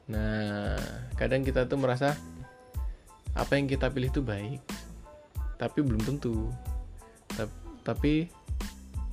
Nah 0.09 0.81
kadang 1.13 1.45
kita 1.45 1.69
tuh 1.69 1.77
merasa 1.77 2.17
apa 3.37 3.53
yang 3.53 3.69
kita 3.69 3.93
pilih 3.93 4.09
itu 4.09 4.25
baik 4.25 4.57
tapi 5.61 5.85
belum 5.85 6.01
tentu. 6.01 6.49
Tapi 7.85 8.33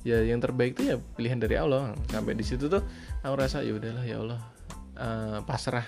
ya 0.01 0.25
yang 0.25 0.41
terbaik 0.41 0.73
itu 0.81 0.89
ya 0.89 0.97
pilihan 1.13 1.37
dari 1.37 1.61
Allah. 1.61 1.93
Sampai 2.09 2.33
di 2.33 2.41
situ 2.41 2.65
tuh 2.65 2.81
aku 3.21 3.37
rasa 3.37 3.61
ya 3.61 3.77
udahlah 3.77 4.01
ya 4.01 4.17
Allah 4.17 4.41
uh, 4.97 5.39
pasrah. 5.45 5.85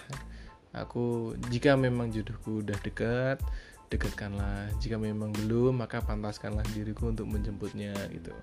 Aku 0.69 1.33
jika 1.49 1.73
memang 1.73 2.13
jodohku 2.13 2.61
udah 2.61 2.77
dekat 2.85 3.41
dekatkanlah. 3.89 4.69
Jika 4.85 5.01
memang 5.01 5.33
belum 5.33 5.81
maka 5.81 5.97
pantaskanlah 6.05 6.61
diriku 6.77 7.09
untuk 7.09 7.25
menjemputnya 7.25 7.97
gitu 8.13 8.37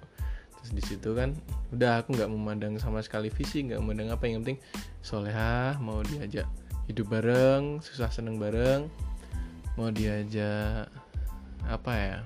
di 0.70 0.82
situ 0.82 1.12
kan. 1.12 1.35
Udah 1.75 2.02
aku 2.02 2.14
nggak 2.16 2.30
memandang 2.30 2.75
sama 2.80 3.02
sekali 3.02 3.28
visi 3.28 3.66
nggak 3.66 3.80
memandang 3.82 4.14
apa. 4.14 4.25
Yang 4.26 4.40
penting 4.42 4.58
solehah 5.02 5.76
mau 5.78 6.00
diajak 6.02 6.46
hidup 6.87 7.06
bareng 7.11 7.82
susah 7.82 8.11
seneng 8.11 8.38
bareng. 8.38 8.87
Mau 9.76 9.92
diajak 9.92 10.88
apa 11.66 11.92
ya 11.92 12.18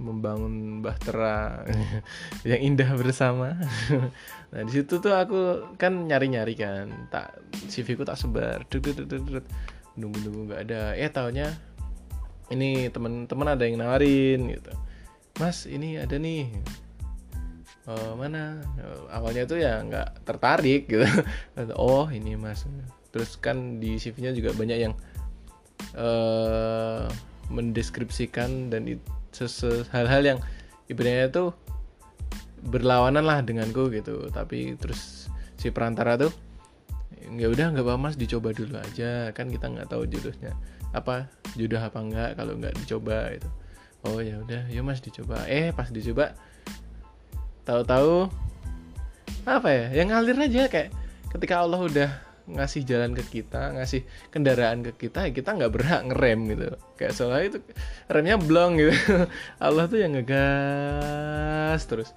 membangun 0.00 0.80
bahtera 0.80 1.62
yang 2.48 2.60
indah 2.72 2.90
bersama. 2.96 3.54
nah 4.50 4.60
di 4.64 4.72
situ 4.72 4.98
tuh 4.98 5.12
aku 5.12 5.76
kan 5.76 6.08
nyari-nyari 6.08 6.56
kan, 6.56 6.88
tak 7.12 7.36
CV 7.68 8.00
ku 8.00 8.02
tak 8.02 8.16
sebar, 8.16 8.64
nunggu-nunggu 10.00 10.40
nggak 10.50 10.62
ada. 10.66 10.82
Eh 10.96 11.12
taunya 11.12 11.52
ini 12.50 12.88
teman-teman 12.90 13.54
ada 13.54 13.62
yang 13.68 13.78
nawarin 13.78 14.48
gitu, 14.50 14.72
Mas 15.38 15.68
ini 15.68 16.00
ada 16.00 16.16
nih. 16.16 16.48
Oh, 17.90 18.14
mana? 18.14 18.62
Awalnya 19.10 19.50
tuh 19.50 19.58
ya 19.58 19.82
nggak 19.82 20.22
tertarik 20.22 20.86
gitu. 20.86 21.02
Oh 21.74 22.06
ini 22.06 22.38
mas. 22.38 22.62
Terus 23.10 23.34
kan 23.34 23.82
di 23.82 23.98
CV-nya 23.98 24.30
juga 24.30 24.54
banyak 24.54 24.78
yang 24.78 24.94
uh, 25.98 27.10
mendeskripsikan 27.50 28.70
dan 28.70 28.86
hal-hal 29.90 30.22
yang 30.22 30.38
ibaratnya 30.86 31.26
itu 31.26 31.44
berlawanan 32.62 33.26
lah 33.26 33.42
denganku 33.42 33.90
gitu. 33.90 34.30
Tapi 34.30 34.78
terus 34.78 35.26
si 35.58 35.74
perantara 35.74 36.14
tuh 36.14 36.30
ya 37.34 37.50
udah 37.50 37.74
nggak 37.74 37.82
apa 37.82 37.98
mas 37.98 38.14
dicoba 38.14 38.54
dulu 38.54 38.78
aja. 38.78 39.34
Kan 39.34 39.50
kita 39.50 39.66
nggak 39.66 39.90
tahu 39.90 40.06
jodohnya 40.06 40.54
apa 40.94 41.26
jodoh 41.58 41.82
apa 41.82 41.98
enggak 42.02 42.30
kalau 42.34 42.58
nggak 42.58 42.74
dicoba 42.82 43.30
itu 43.30 43.46
oh 44.02 44.18
ya 44.18 44.38
udah 44.46 44.70
yuk 44.70 44.86
mas 44.86 45.02
dicoba. 45.02 45.42
Eh 45.50 45.74
pas 45.74 45.90
dicoba 45.90 46.38
tahu-tahu 47.64 48.28
apa 49.48 49.68
ya 49.72 49.86
yang 50.02 50.12
ngalir 50.12 50.36
aja 50.36 50.68
kayak 50.68 50.90
ketika 51.32 51.64
Allah 51.64 51.80
udah 51.80 52.10
ngasih 52.50 52.82
jalan 52.82 53.14
ke 53.14 53.40
kita 53.40 53.70
ngasih 53.78 54.02
kendaraan 54.34 54.82
ke 54.82 55.06
kita 55.06 55.28
ya 55.28 55.30
kita 55.30 55.54
nggak 55.54 55.72
berhak 55.72 56.02
ngerem 56.10 56.40
gitu. 56.50 56.68
Kayak 56.98 57.12
soalnya 57.14 57.44
itu 57.46 57.58
remnya 58.10 58.36
blong 58.36 58.80
gitu. 58.80 58.94
Allah 59.64 59.84
tuh 59.86 59.98
yang 60.02 60.18
ngegas 60.18 61.80
terus. 61.86 62.10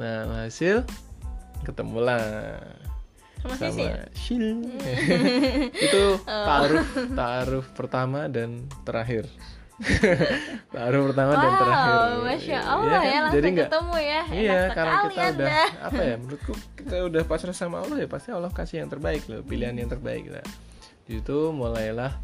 Nah 0.00 0.44
hasil 0.44 0.86
ketemulah. 1.64 2.56
Sama, 3.46 3.54
sama 3.70 3.86
Shil. 4.16 4.58
Itu 5.86 6.18
taruh 6.26 6.82
taruh 7.14 7.66
pertama 7.78 8.26
dan 8.26 8.66
terakhir 8.82 9.30
baru 10.72 11.12
pertama 11.12 11.32
wow, 11.36 11.42
dan 11.42 11.52
terakhir. 11.60 11.96
Masya 12.24 12.58
allah 12.64 12.86
ya, 12.86 12.96
kan? 12.96 13.04
ya 13.04 13.18
langsung 13.20 13.36
jadi 13.36 13.48
gak, 13.48 13.60
ketemu 13.68 13.96
ya. 13.96 14.22
Iya 14.32 14.60
karena 14.72 14.94
kita 14.96 15.20
anda. 15.20 15.36
udah 15.36 15.66
apa 15.84 16.00
ya 16.00 16.14
menurutku 16.16 16.52
kita 16.80 16.96
udah 17.12 17.22
pasrah 17.28 17.56
sama 17.56 17.76
allah 17.84 17.96
ya 18.00 18.08
pasti 18.08 18.28
allah 18.32 18.48
kasih 18.48 18.76
yang 18.84 18.88
terbaik 18.88 19.22
loh 19.28 19.44
pilihan 19.44 19.76
yang 19.76 19.90
terbaik 19.92 20.24
lah. 20.32 20.46
Itu 21.04 21.52
mulailah. 21.52 22.16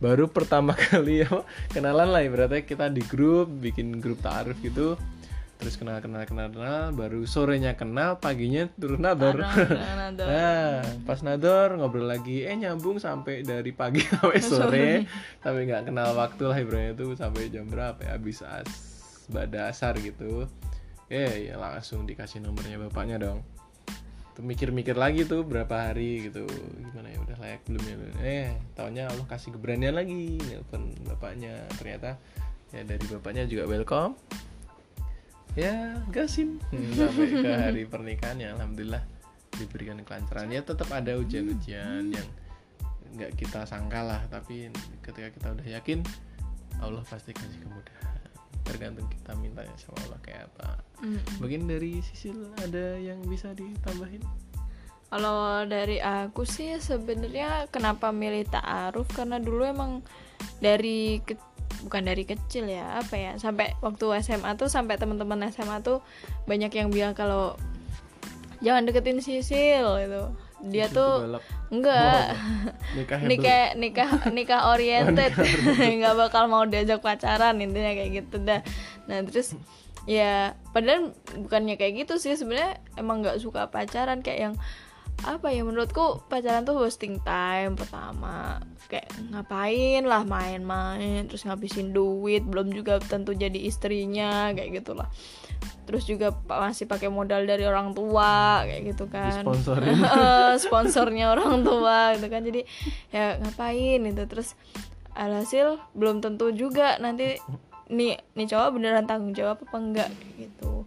Baru 0.00 0.30
pertama 0.32 0.72
kali 0.88 1.26
ya 1.26 1.30
kenalan 1.74 2.08
lah 2.14 2.22
ibaratnya 2.22 2.62
kita 2.62 2.86
di 2.88 3.02
grup 3.04 3.50
bikin 3.50 3.98
grup 3.98 4.22
taaruf 4.22 4.56
gitu 4.62 4.94
terus 5.60 5.76
kenal 5.76 6.00
kenal 6.00 6.24
kenal 6.24 6.48
kenal 6.48 6.88
baru 6.96 7.28
sorenya 7.28 7.76
kenal 7.76 8.16
paginya 8.16 8.64
turun 8.80 9.04
nador. 9.04 9.44
Nah 9.44 10.80
pas 11.04 11.20
nador 11.20 11.76
ngobrol 11.76 12.08
lagi 12.08 12.48
eh 12.48 12.56
nyambung 12.56 12.96
sampai 12.96 13.44
dari 13.44 13.76
pagi 13.76 14.00
sampai 14.08 14.40
sore. 14.40 14.88
tapi 15.44 15.68
nggak 15.68 15.92
kenal 15.92 16.16
waktu 16.16 16.42
lah 16.48 16.56
ibaratnya 16.56 16.96
itu 16.96 17.12
sampai 17.12 17.52
jam 17.52 17.68
berapa 17.68 18.00
ya 18.00 18.16
habis 18.16 18.40
as 18.40 18.66
badasar 19.28 20.00
gitu. 20.00 20.48
Eh 21.12 21.52
ya 21.52 21.60
langsung 21.60 22.08
dikasih 22.08 22.40
nomornya 22.40 22.80
bapaknya 22.80 23.20
dong. 23.20 23.44
Tuh 24.32 24.40
mikir-mikir 24.40 24.96
lagi 24.96 25.28
tuh 25.28 25.44
berapa 25.44 25.92
hari 25.92 26.32
gitu. 26.32 26.48
Gimana 26.88 27.12
ya 27.12 27.18
udah 27.20 27.36
layak 27.36 27.60
belum 27.68 27.82
ya? 27.84 27.96
Eh 28.24 28.48
tahunya 28.80 29.12
Allah 29.12 29.26
kasih 29.28 29.52
keberanian 29.52 29.92
lagi 29.92 30.40
nelpon 30.40 30.96
bapaknya. 31.04 31.68
Ternyata 31.76 32.16
ya 32.72 32.80
dari 32.80 33.04
bapaknya 33.12 33.44
juga 33.44 33.68
welcome 33.68 34.16
ya 35.58 35.98
gasim 36.14 36.62
hmm, 36.70 36.94
sampai 36.94 37.26
ke 37.30 37.50
hari 37.66 37.82
pernikahannya 37.86 38.54
alhamdulillah 38.54 39.02
diberikan 39.58 40.00
kelancaran. 40.06 40.48
Ya 40.48 40.62
tetap 40.62 40.88
ada 40.94 41.18
ujian-ujian 41.18 42.14
yang 42.14 42.28
nggak 43.10 43.34
kita 43.34 43.66
sangka 43.66 44.06
lah 44.06 44.22
tapi 44.30 44.70
ketika 45.02 45.34
kita 45.34 45.48
udah 45.58 45.66
yakin 45.66 46.06
Allah 46.78 47.02
pasti 47.04 47.34
kasih 47.34 47.60
kemudahan. 47.60 48.18
Tergantung 48.62 49.10
kita 49.10 49.34
minta 49.36 49.66
ya 49.66 49.74
sama 49.76 49.98
Allah 50.08 50.20
kayak 50.22 50.46
apa. 50.54 50.68
Mm. 51.00 51.20
mungkin 51.40 51.60
dari 51.64 52.04
Sisil 52.04 52.52
ada 52.60 53.00
yang 53.00 53.24
bisa 53.24 53.56
ditambahin? 53.56 54.20
Kalau 55.10 55.66
dari 55.66 55.98
aku 55.98 56.46
sih 56.46 56.78
sebenarnya 56.78 57.66
kenapa 57.72 58.14
milih 58.14 58.46
ta'aruf? 58.46 59.10
Karena 59.10 59.42
dulu 59.42 59.66
emang 59.66 60.06
dari 60.62 61.18
ke 61.24 61.34
bukan 61.86 62.02
dari 62.04 62.24
kecil 62.28 62.68
ya 62.68 63.00
apa 63.00 63.14
ya 63.16 63.32
sampai 63.40 63.76
waktu 63.80 64.04
SMA 64.20 64.56
tuh 64.56 64.68
sampai 64.68 65.00
teman-teman 65.00 65.48
SMA 65.48 65.80
tuh 65.80 66.04
banyak 66.44 66.72
yang 66.72 66.88
bilang 66.92 67.16
kalau 67.16 67.56
jangan 68.60 68.84
deketin 68.84 69.20
Sisil 69.24 69.88
itu 70.00 70.22
dia 70.68 70.86
Sisil 70.86 70.96
tuh 70.96 71.12
enggak. 71.72 72.24
Oh, 72.90 72.98
nikah 72.98 73.22
nikah 73.22 73.64
nikah 73.78 74.10
nikah 74.34 74.60
oriented. 74.74 75.32
nggak 76.02 76.14
bakal 76.18 76.50
mau 76.50 76.66
diajak 76.66 76.98
pacaran 76.98 77.62
intinya 77.62 77.94
kayak 77.94 78.10
gitu 78.26 78.36
dah. 78.42 78.60
Nah 79.06 79.22
terus 79.22 79.54
ya 80.10 80.58
padahal 80.74 81.14
bukannya 81.46 81.78
kayak 81.78 82.04
gitu 82.04 82.18
sih 82.18 82.34
sebenarnya 82.34 82.82
emang 82.98 83.22
nggak 83.22 83.38
suka 83.38 83.70
pacaran 83.70 84.26
kayak 84.26 84.50
yang 84.50 84.54
apa 85.26 85.52
ya 85.52 85.60
menurutku 85.66 86.24
pacaran 86.32 86.64
tuh 86.64 86.80
hosting 86.80 87.20
time 87.20 87.76
pertama. 87.76 88.60
Kayak 88.88 89.12
ngapain 89.30 90.02
lah 90.08 90.24
main-main 90.24 91.28
terus 91.28 91.44
ngabisin 91.44 91.92
duit 91.92 92.42
belum 92.42 92.72
juga 92.72 92.98
tentu 92.98 93.36
jadi 93.36 93.56
istrinya 93.56 94.50
kayak 94.56 94.82
gitulah. 94.82 95.08
Terus 95.84 96.06
juga 96.06 96.32
masih 96.46 96.86
pakai 96.86 97.10
modal 97.10 97.44
dari 97.44 97.66
orang 97.66 97.92
tua 97.92 98.64
kayak 98.64 98.94
gitu 98.94 99.04
kan. 99.10 99.44
Sponsornya 100.64 101.34
orang 101.34 101.66
tua 101.66 102.14
gitu 102.16 102.28
kan. 102.32 102.42
Jadi 102.46 102.62
ya 103.12 103.36
ngapain 103.42 104.00
itu 104.06 104.24
terus 104.24 104.56
alhasil 105.12 105.82
belum 105.92 106.22
tentu 106.22 106.54
juga 106.54 106.96
nanti 107.02 107.36
nih 107.90 108.22
nih 108.38 108.46
cowok 108.46 108.78
beneran 108.78 109.04
tanggung 109.04 109.34
jawab 109.34 109.58
apa 109.60 109.76
enggak 109.76 110.10
gitu. 110.38 110.86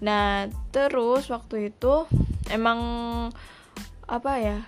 Nah 0.00 0.48
terus 0.72 1.28
waktu 1.28 1.70
itu 1.70 2.08
emang 2.48 2.80
apa 4.08 4.32
ya 4.40 4.58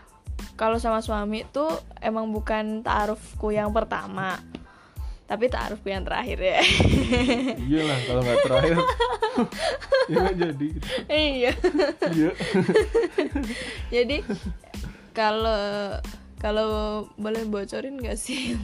kalau 0.61 0.76
sama 0.76 1.00
suami 1.00 1.49
tuh 1.49 1.73
emang 2.04 2.28
bukan 2.28 2.85
taarufku 2.85 3.50
yang 3.52 3.73
pertama 3.73 4.37
tapi 5.30 5.47
taarufku 5.47 5.87
yang 5.87 6.02
terakhir 6.02 6.42
ya. 6.42 6.59
Iyalah 7.70 7.99
kalau 8.02 8.20
nggak 8.26 8.40
terakhir. 8.42 8.76
Ya 10.11 10.26
gak 10.26 10.37
jadi. 10.42 10.68
Iya. 11.06 11.52
Iya. 12.11 12.30
Jadi 13.94 14.26
kalau 15.14 15.94
kalau 16.42 16.70
boleh 17.14 17.47
bocorin 17.47 18.02
gak 18.02 18.18
sih? 18.18 18.59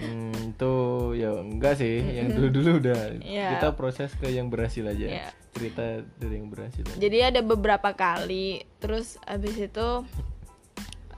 Hmm, 0.00 0.32
itu 0.56 0.72
ya 1.20 1.36
enggak 1.36 1.76
sih, 1.76 2.00
yang 2.00 2.32
dulu-dulu 2.32 2.80
udah. 2.80 3.20
Yeah. 3.20 3.60
kita 3.60 3.76
proses 3.76 4.16
ke 4.16 4.32
yang 4.32 4.48
berhasil 4.48 4.88
aja. 4.88 5.28
Yeah. 5.28 5.30
Cerita 5.58 5.84
dari 6.22 6.34
yang 6.38 6.48
berhasil. 6.48 6.82
Aja. 6.86 6.96
Jadi 6.96 7.18
ada 7.18 7.40
beberapa 7.42 7.90
kali, 7.92 8.62
terus 8.78 9.18
abis 9.26 9.58
itu 9.58 9.88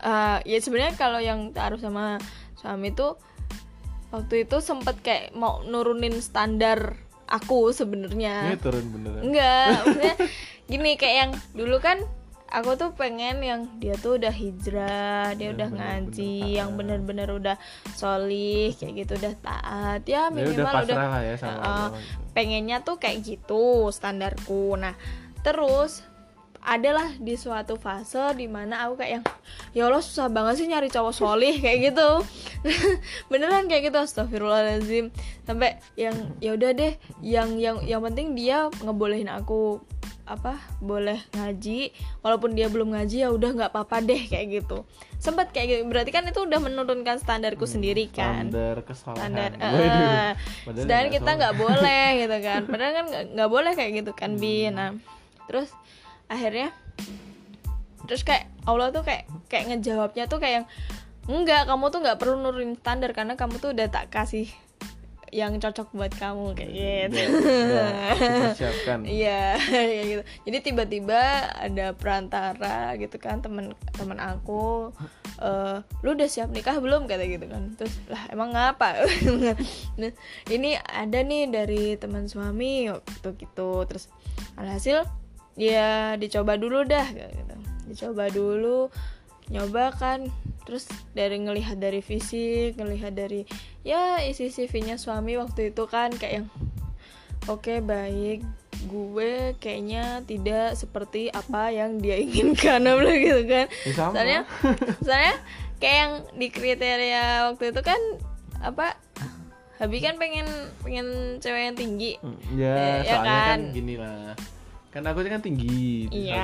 uh, 0.00 0.38
ya 0.42 0.58
sebenarnya 0.58 0.96
kalau 0.96 1.20
yang 1.20 1.52
taruh 1.52 1.76
sama 1.76 2.16
suami 2.56 2.92
tuh 2.96 3.20
waktu 4.10 4.48
itu 4.48 4.58
sempet 4.64 4.96
kayak 5.04 5.36
mau 5.36 5.62
nurunin 5.62 6.18
standar 6.18 6.96
aku 7.30 7.70
sebenarnya. 7.70 8.56
Ini 8.56 8.58
turun 8.58 8.86
beneran. 8.90 9.20
Enggak, 9.22 9.66
maksudnya 9.86 10.14
gini 10.66 10.90
kayak 10.98 11.16
yang 11.16 11.32
dulu 11.54 11.76
kan 11.78 12.02
aku 12.50 12.74
tuh 12.74 12.90
pengen 12.98 13.38
yang 13.40 13.60
dia 13.78 13.94
tuh 13.94 14.18
udah 14.18 14.34
hijrah 14.34 15.32
dia 15.38 15.50
Yang 15.50 15.54
udah 15.54 15.68
bener-bener 15.70 15.94
ngaji 16.02 16.34
taat. 16.34 16.56
yang 16.58 16.70
bener-bener 16.74 17.28
udah 17.30 17.56
solih 17.94 18.74
kayak 18.74 18.92
gitu 19.06 19.12
udah 19.22 19.34
taat. 19.38 20.00
Ya 20.04 20.28
Ya 20.28 20.34
minimal 20.34 20.66
udah 20.66 20.84
udah, 20.84 20.96
lah 20.98 21.22
ya 21.22 21.34
sama 21.38 21.52
uh, 21.54 21.62
Allah. 21.62 21.90
Pengennya 22.34 22.82
tuh 22.82 22.98
kayak 22.98 23.22
gitu 23.22 23.88
standarku. 23.94 24.74
Nah 24.74 24.98
terus 25.40 26.04
adalah 26.60 27.16
di 27.16 27.40
suatu 27.40 27.80
fase 27.80 28.20
di 28.36 28.44
mana 28.44 28.84
aku 28.84 29.00
kayak 29.00 29.12
yang 29.16 29.24
ya 29.72 29.82
Allah 29.88 30.04
susah 30.04 30.28
banget 30.28 30.60
sih 30.60 30.68
nyari 30.68 30.92
cowok 30.92 31.14
solih 31.16 31.56
kayak 31.56 31.94
gitu. 31.94 32.10
Beneran 33.32 33.70
kayak 33.70 33.88
gitu 33.88 33.96
astagfirullahaladzim. 33.96 35.08
Sampai 35.48 35.80
yang 35.96 36.12
ya 36.42 36.52
udah 36.58 36.70
deh 36.76 36.92
yang 37.24 37.56
yang 37.56 37.80
yang 37.88 38.04
penting 38.04 38.36
dia 38.36 38.68
ngebolehin 38.84 39.32
aku 39.32 39.80
apa 40.30 40.54
boleh 40.78 41.18
ngaji. 41.34 41.90
Walaupun 42.22 42.54
dia 42.54 42.70
belum 42.70 42.94
ngaji 42.94 43.26
ya 43.26 43.28
udah 43.28 43.50
nggak 43.50 43.70
apa-apa 43.74 43.98
deh 44.00 44.22
kayak 44.24 44.62
gitu. 44.62 44.86
Sempat 45.18 45.50
kayak 45.50 45.66
gitu. 45.66 45.82
Berarti 45.90 46.10
kan 46.10 46.22
itu 46.24 46.38
udah 46.38 46.62
menurunkan 46.62 47.18
standarku 47.18 47.66
sendiri 47.66 48.06
kan. 48.08 48.46
standar 48.46 48.86
kesalahan. 48.86 49.18
standar 49.18 49.50
eh, 49.58 50.30
Padahal 50.64 50.82
sedangkan 50.86 51.04
nggak 51.04 51.16
kita 51.18 51.30
nggak 51.34 51.54
boleh 51.58 52.06
gitu 52.22 52.36
kan. 52.40 52.60
Padahal 52.64 52.92
kan 52.94 53.04
nggak- 53.34 53.50
boleh 53.50 53.72
kayak 53.74 53.92
gitu 53.98 54.12
kan 54.14 54.30
bi. 54.38 54.64
Hmm. 54.64 54.74
nah 54.78 54.90
terus 55.44 55.74
akhirnya 56.30 56.70
terus 58.06 58.22
kayak 58.22 58.46
Allah 58.62 58.94
tuh 58.94 59.02
kayak 59.02 59.26
kayak 59.50 59.66
ngejawabnya 59.66 60.30
tuh 60.30 60.38
kayak 60.38 60.62
yang 60.62 60.66
enggak 61.26 61.66
kamu 61.66 61.90
tuh 61.90 62.00
nggak 62.02 62.18
perlu 62.22 62.38
nurunin 62.38 62.78
standar 62.78 63.10
karena 63.10 63.34
kamu 63.34 63.58
tuh 63.58 63.74
udah 63.74 63.86
tak 63.90 64.14
kasih 64.14 64.46
yang 65.30 65.56
cocok 65.56 65.90
buat 65.90 66.12
kamu 66.12 66.52
kayak 66.52 66.70
gitu 66.70 67.22
Udah- 67.22 67.30
udah 67.30 67.90
dipersiapkan 68.18 68.98
Iya, 69.18 69.56
kayak 69.56 70.04
gitu. 70.04 70.22
Jadi 70.44 70.58
tiba-tiba 70.60 71.20
ada 71.50 71.86
perantara 71.94 72.94
gitu 72.94 73.16
kan 73.16 73.38
temen 73.38 73.70
temen 73.94 74.18
aku, 74.18 74.90
eh 75.38 75.78
lu 76.02 76.12
udah 76.12 76.26
siap 76.26 76.50
nikah 76.50 76.76
belum 76.76 77.06
kata 77.06 77.24
gitu 77.24 77.46
kan. 77.46 77.74
Terus 77.74 77.94
lah 78.06 78.26
emang 78.28 78.50
ngapa? 78.50 79.06
Nah, 80.00 80.12
ini 80.46 80.74
ada 80.76 81.18
nih 81.20 81.46
dari 81.46 81.94
teman 81.94 82.26
suami 82.26 82.88
gitu 82.88 83.30
gitu. 83.34 83.70
Terus 83.86 84.10
alhasil 84.54 85.06
ya 85.54 86.14
dicoba 86.14 86.56
dulu 86.56 86.82
dah 86.82 87.06
gitu. 87.06 87.54
Dicoba 87.86 88.26
dulu 88.28 88.88
nyoba 89.46 89.90
kan 89.92 90.30
terus 90.62 90.84
dari 91.10 91.36
ngelihat 91.36 91.76
dari 91.76 92.00
fisik 92.00 92.74
ngelihat 92.74 93.12
dari 93.12 93.42
ya 93.80 94.20
isi 94.20 94.48
CV-nya 94.48 94.96
suami 94.96 95.34
waktu 95.34 95.70
itu 95.70 95.84
kan 95.84 96.12
kayak 96.12 96.34
yang 96.36 96.48
Oke 97.46 97.80
baik 97.80 98.44
gue 98.82 99.32
kayaknya 99.56 100.20
tidak 100.22 100.72
seperti 100.72 101.28
apa 101.28 101.68
yang 101.68 101.96
dia 101.96 102.16
inginkan 102.16 102.84
apa 102.86 103.10
gitu 103.10 103.42
kan 103.44 103.66
Ya, 103.82 103.92
sama. 103.94 104.12
soalnya 104.12 104.40
soalnya 105.00 105.34
kayak 105.76 105.96
yang 105.98 106.12
di 106.34 106.46
kriteria 106.48 107.24
waktu 107.46 107.72
itu 107.72 107.80
kan 107.80 108.00
apa 108.60 108.96
Habi 109.76 109.98
kan 109.98 110.16
pengen 110.16 110.44
pengen 110.78 111.08
cewek 111.38 111.62
yang 111.62 111.74
tinggi 111.74 112.12
Hmm, 112.20 112.36
ya, 112.52 112.72
Eh, 112.72 112.96
ya 113.00 113.12
soalnya 113.16 113.24
kan? 113.24 113.48
kan? 113.48 113.60
gini 113.72 113.94
lah 113.96 114.32
kan 114.90 115.02
aku 115.06 115.18
kan 115.24 115.40
tinggi 115.40 116.08
Iya. 116.10 116.36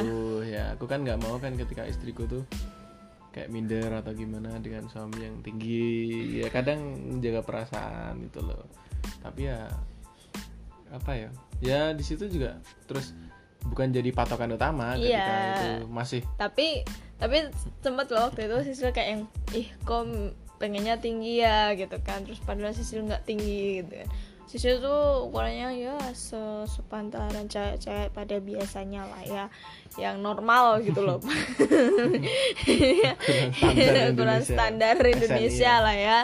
180 0.00 0.48
ya 0.48 0.64
aku 0.72 0.84
kan 0.86 0.98
nggak 1.02 1.20
mau 1.20 1.36
kan 1.36 1.52
ketika 1.54 1.84
istriku 1.84 2.24
tuh 2.24 2.42
kayak 3.32 3.48
minder 3.48 3.88
atau 3.96 4.12
gimana 4.12 4.60
dengan 4.60 4.86
suami 4.86 5.24
yang 5.24 5.40
tinggi. 5.40 6.38
Ya 6.44 6.52
kadang 6.52 6.80
menjaga 7.16 7.40
perasaan 7.42 8.20
gitu 8.28 8.44
loh. 8.44 8.68
Tapi 9.24 9.48
ya 9.48 9.72
apa 10.92 11.12
ya? 11.16 11.30
Ya 11.64 11.80
di 11.96 12.04
situ 12.04 12.28
juga 12.28 12.60
terus 12.84 13.16
bukan 13.64 13.94
jadi 13.94 14.10
patokan 14.12 14.52
utama 14.52 14.98
ketika 14.98 15.08
Iya. 15.08 15.54
itu 15.54 15.68
masih 15.86 16.20
tapi 16.34 16.82
tapi 17.22 17.46
sempet 17.78 18.10
loh 18.10 18.26
waktu 18.26 18.50
itu 18.50 18.56
Sisil 18.74 18.90
kayak 18.90 19.08
yang 19.14 19.22
ih 19.54 19.70
kok 19.86 20.02
pengennya 20.58 20.98
tinggi 20.98 21.40
ya 21.40 21.70
gitu 21.74 21.96
kan. 22.02 22.26
Terus 22.26 22.42
padahal 22.42 22.74
Sisil 22.74 23.06
nggak 23.06 23.24
tinggi 23.24 23.80
gitu 23.82 24.02
kan 24.02 24.08
Sisil 24.52 24.84
tuh 24.84 25.32
ukurannya 25.32 25.80
ya 25.80 25.96
se 26.12 26.36
sepantaran 26.68 27.48
cewek-cewek 27.48 28.12
pada 28.12 28.36
biasanya 28.36 29.08
lah 29.08 29.24
ya 29.24 29.44
yang 29.96 30.20
normal 30.20 30.84
gitu 30.84 31.00
loh. 31.00 31.24
Standar 33.56 34.12
ukuran 34.12 34.44
Indonesia. 34.44 34.52
standar 34.52 34.96
Indonesia 35.00 35.72
ya. 35.72 35.80
lah 35.80 35.96
ya. 35.96 36.18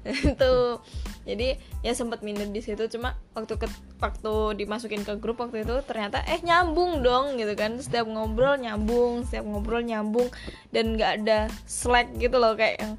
Itu 0.32 0.80
jadi 1.28 1.60
ya 1.84 1.92
sempat 1.92 2.24
minder 2.24 2.48
di 2.48 2.64
situ. 2.64 2.88
Cuma 2.88 3.20
waktu 3.36 3.52
ke 3.60 3.68
waktu 4.00 4.64
dimasukin 4.64 5.04
ke 5.04 5.20
grup 5.20 5.44
waktu 5.44 5.68
itu 5.68 5.76
ternyata 5.84 6.24
eh 6.24 6.40
nyambung 6.40 7.04
dong 7.04 7.36
gitu 7.36 7.52
kan. 7.52 7.76
Setiap 7.76 8.08
ngobrol 8.08 8.64
nyambung 8.64 9.28
setiap 9.28 9.44
ngobrol 9.44 9.84
nyambung. 9.84 10.32
Dan 10.72 10.96
nggak 10.96 11.20
ada 11.20 11.52
slack 11.68 12.16
gitu 12.16 12.40
loh 12.40 12.56
kayak 12.56 12.80
yang 12.80 12.96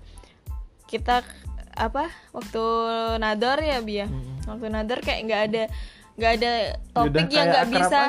kita 0.86 1.26
apa 1.76 2.04
waktu 2.32 2.64
nador 3.18 3.60
ya 3.60 3.80
Bia 3.80 4.08
waktu 4.46 4.66
nador 4.68 5.00
kayak 5.00 5.22
nggak 5.24 5.42
ada 5.46 5.64
nggak 6.16 6.32
ada 6.34 6.52
topik 6.90 7.12
udah 7.12 7.22
yang 7.22 7.30
kayak 7.30 7.48
nggak 7.52 7.68
bisa 7.70 8.00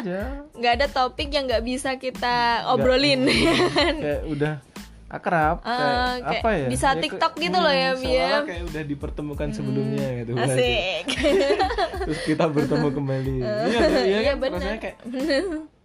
nggak 0.54 0.72
ada 0.72 0.86
topik 0.88 1.28
yang 1.28 1.44
nggak 1.44 1.64
bisa 1.64 1.90
kita 1.96 2.36
obrolin 2.68 3.26
kayak 3.26 4.22
udah 4.24 4.54
akrab 5.06 5.62
Ah, 5.62 5.70
kayak, 5.70 5.94
kayak 6.20 6.42
apa 6.42 6.50
ya? 6.52 6.66
bisa 6.66 6.88
Ya, 6.88 6.98
TikTok 6.98 7.32
ke- 7.32 7.40
gitu 7.40 7.58
loh 7.58 7.70
ya, 7.70 7.90
hmm, 7.92 8.00
Bi, 8.02 8.10
ya. 8.10 8.26
seolah 8.26 8.42
kayak 8.42 8.62
udah 8.66 8.82
dipertemukan 8.84 9.48
sebelumnya 9.54 10.06
gitu 10.18 10.30
asik. 10.34 11.04
Terus 12.10 12.20
kita 12.26 12.44
bertemu 12.48 12.88
kembali. 12.90 13.34
Iya 13.70 13.78
iya 13.86 14.02
iya, 14.02 14.20
kan? 14.24 14.36
bener. 14.36 14.58
rasanya 14.58 14.78
kayak 14.82 14.96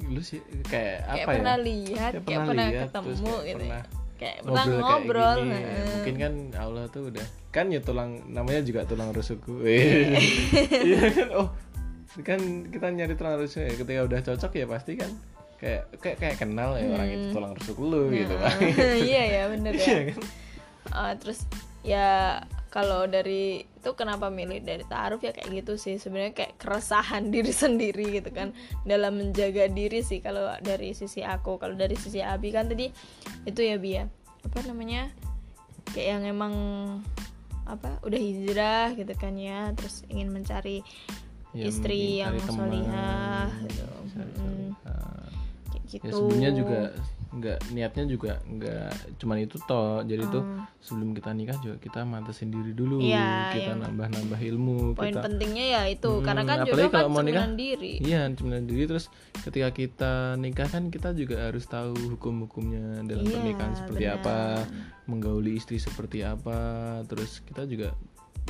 lu 0.03 0.21
sih 0.21 0.41
kayak 0.65 1.05
apa 1.05 1.13
kayak 1.13 1.21
ya? 1.21 1.25
pernah 1.29 1.55
lihat 1.59 2.11
Kayak 2.11 2.25
kayak 2.25 2.25
pernah 2.25 2.45
pernah 2.49 2.65
lihat, 2.67 2.81
ketemu 2.83 3.05
terus 3.05 3.19
kayak 3.21 3.45
gitu 3.45 3.57
pernah 3.61 3.81
kayak 4.21 4.45
pernah 4.45 4.65
ngobrol, 4.69 4.85
ngobrol. 4.85 5.35
kayak 5.41 5.49
gini. 5.49 5.57
heeh. 5.65 5.89
mungkin 5.97 6.15
kan 6.21 6.33
Allah 6.61 6.85
tuh 6.93 7.03
udah 7.09 7.25
kan 7.49 7.65
ya 7.73 7.81
tulang 7.81 8.21
namanya 8.29 8.61
juga 8.61 8.85
tulang 8.85 9.09
rusukku. 9.09 9.65
Iya. 9.65 11.09
Kan? 11.17 11.29
Oh 11.33 11.49
kan 12.21 12.39
kita 12.67 12.87
nyari 12.91 13.15
tulang 13.17 13.39
rusuk 13.41 13.63
ya. 13.65 13.73
Ketika 13.73 14.01
udah 14.05 14.19
cocok 14.21 14.51
ya 14.53 14.65
pasti 14.69 14.93
kan 14.99 15.11
kayak 15.61 15.83
kayak 16.01 16.17
kayak 16.19 16.37
kenal 16.41 16.73
ya 16.77 16.85
orang 16.91 17.09
itu 17.09 17.25
tulang 17.33 17.53
rusuk 17.57 17.77
lu 17.81 18.11
gitu. 18.13 18.35
Kan 18.37 18.57
iya 19.09 19.23
ya 19.25 19.43
bener 19.49 19.73
Iya 19.73 19.87
ya. 19.89 20.01
kan? 20.13 20.21
Ah, 20.91 21.11
terus 21.17 21.39
ya 21.81 22.07
kalau 22.71 23.03
dari 23.03 23.59
itu 23.67 23.89
kenapa 23.93 24.31
milih 24.31 24.63
dari 24.63 24.87
taaruf 24.87 25.19
ya 25.19 25.35
kayak 25.35 25.51
gitu 25.51 25.75
sih. 25.75 25.99
Sebenarnya 25.99 26.31
kayak 26.31 26.55
keresahan 26.55 27.27
diri 27.35 27.51
sendiri 27.51 28.23
gitu 28.23 28.31
kan. 28.31 28.55
Dalam 28.87 29.19
menjaga 29.19 29.67
diri 29.67 29.99
sih 30.01 30.23
kalau 30.23 30.47
dari 30.63 30.95
sisi 30.95 31.19
aku. 31.19 31.59
Kalau 31.59 31.75
dari 31.75 31.99
sisi 31.99 32.23
Abi 32.23 32.49
kan 32.49 32.71
tadi 32.71 32.87
itu 33.43 33.59
ya 33.59 33.75
Bia 33.75 34.07
apa 34.41 34.63
namanya? 34.63 35.11
Kayak 35.91 36.07
yang 36.07 36.23
emang 36.31 36.53
apa 37.67 37.99
udah 38.07 38.17
hijrah 38.17 38.95
gitu 38.95 39.13
kan 39.19 39.35
ya. 39.35 39.75
Terus 39.75 40.07
ingin 40.07 40.31
mencari 40.31 40.79
Ya, 41.51 41.67
istri 41.67 42.23
yang 42.23 42.39
solihah 42.47 43.51
gitu. 43.67 43.83
cari 44.15 44.31
Mm, 44.39 44.71
kayak 45.67 45.83
gitu. 45.91 46.07
ya 46.07 46.11
sebenarnya 46.15 46.51
juga 46.55 46.79
nggak 47.31 47.71
niatnya 47.71 48.03
juga 48.05 48.43
nggak 48.43 48.91
cuman 49.15 49.37
itu 49.39 49.55
toh 49.61 50.03
jadi 50.03 50.27
tuh 50.27 50.43
Hmm. 50.43 50.67
sebelum 50.77 51.09
kita 51.11 51.31
nikah 51.31 51.55
juga 51.57 51.79
kita 51.79 52.03
mantesin 52.03 52.49
diri 52.49 52.71
dulu 52.71 52.99
Iya, 52.99 53.51
kita 53.51 53.71
yang- 53.71 53.81
nambah-nambah 53.87 54.35
ilmu 54.37 54.75
poin 54.93 55.09
kita 55.09 55.23
pentingnya 55.23 55.65
ya 55.69 55.81
itu 55.87 56.11
Hmm, 56.11 56.21
karena 56.21 56.43
kan 56.43 56.57
jodoh 56.61 56.75
kan 56.83 56.91
kalau 56.93 57.09
mau 57.09 57.23
nikah, 57.23 57.47
diri 57.53 57.93
Iya, 57.97 58.27
cemilan 58.29 58.65
diri 58.65 58.83
terus 58.85 59.07
ketika 59.39 59.71
kita 59.71 60.11
nikah 60.35 60.67
kan 60.67 60.83
kita 60.87 61.13
juga 61.13 61.39
harus 61.41 61.63
tahu 61.65 61.95
hukum-hukumnya 62.11 63.07
dalam 63.07 63.23
Iya, 63.23 63.33
pernikahan 63.33 63.73
seperti 63.75 64.03
benar. 64.03 64.17
apa, 64.17 64.37
menggauli 65.05 65.51
istri 65.55 65.77
seperti 65.77 66.21
apa, 66.21 66.59
terus 67.05 67.39
kita 67.41 67.63
juga 67.63 67.95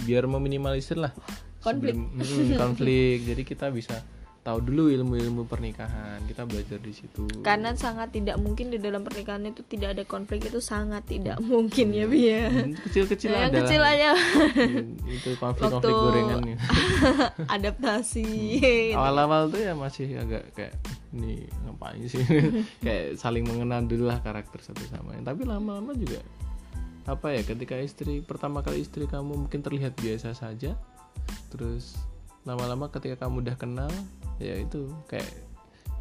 biar 0.02 0.26
meminimalisir 0.26 0.98
lah 0.98 1.13
Konflik. 1.60 1.94
sebelum- 1.94 2.17
mm, 2.17 2.58
konflik. 2.58 3.17
Jadi 3.24 3.41
kita 3.44 3.70
bisa 3.70 4.02
tahu 4.42 4.58
dulu 4.60 4.90
ilmu-ilmu 4.90 5.46
pernikahan, 5.46 6.18
kita 6.26 6.44
belajar 6.44 6.78
di 6.78 6.90
situ. 6.92 7.30
karena 7.40 7.72
sangat 7.74 8.10
tidak 8.10 8.36
mungkin 8.36 8.68
di 8.68 8.78
dalam 8.78 9.02
pernikahan 9.02 9.46
itu 9.46 9.62
tidak 9.64 9.94
ada 9.94 10.04
konflik 10.04 10.42
itu 10.44 10.58
sangat 10.58 11.06
tidak 11.06 11.38
mungkin 11.40 11.92
ya 11.92 12.06
Bia 12.06 12.50
Hmm, 12.50 12.74
kecil-kecil 12.76 13.30
Nah, 13.30 13.38
yang 13.38 13.48
ada 13.48 13.60
kecil 13.62 13.82
aja 13.84 14.10
itu 15.08 15.30
konflik-konflik 15.36 15.70
Waktu- 15.88 16.02
gorengan 16.04 16.40
nih. 16.44 16.58
adaptasi 17.56 18.26
Hmm. 18.90 18.98
awal-awal 18.98 19.42
tuh 19.48 19.62
ya 19.62 19.74
masih 19.74 20.18
agak 20.18 20.44
kayak 20.54 20.74
nih 21.12 21.46
ngapain 21.62 22.02
sih 22.06 22.24
kayak 22.86 23.16
saling 23.16 23.44
mengenal 23.44 23.84
dulu 23.84 24.08
lah 24.08 24.20
karakter 24.20 24.58
satu 24.60 24.82
sama 24.88 25.14
lain 25.14 25.22
tapi 25.22 25.44
lama-lama 25.44 25.94
juga 25.94 26.18
apa 27.04 27.30
ya 27.30 27.42
ketika 27.44 27.78
istri 27.78 28.22
pertama 28.22 28.62
kali 28.62 28.80
istri 28.80 29.06
kamu 29.06 29.38
mungkin 29.40 29.60
terlihat 29.60 29.94
biasa 29.96 30.34
saja 30.34 30.78
terus 31.50 31.98
lama-lama 32.42 32.90
ketika 32.90 33.22
kamu 33.22 33.42
udah 33.42 33.56
kenal 33.56 33.92
ya 34.42 34.56
itu 34.58 34.90
kayak 35.06 35.30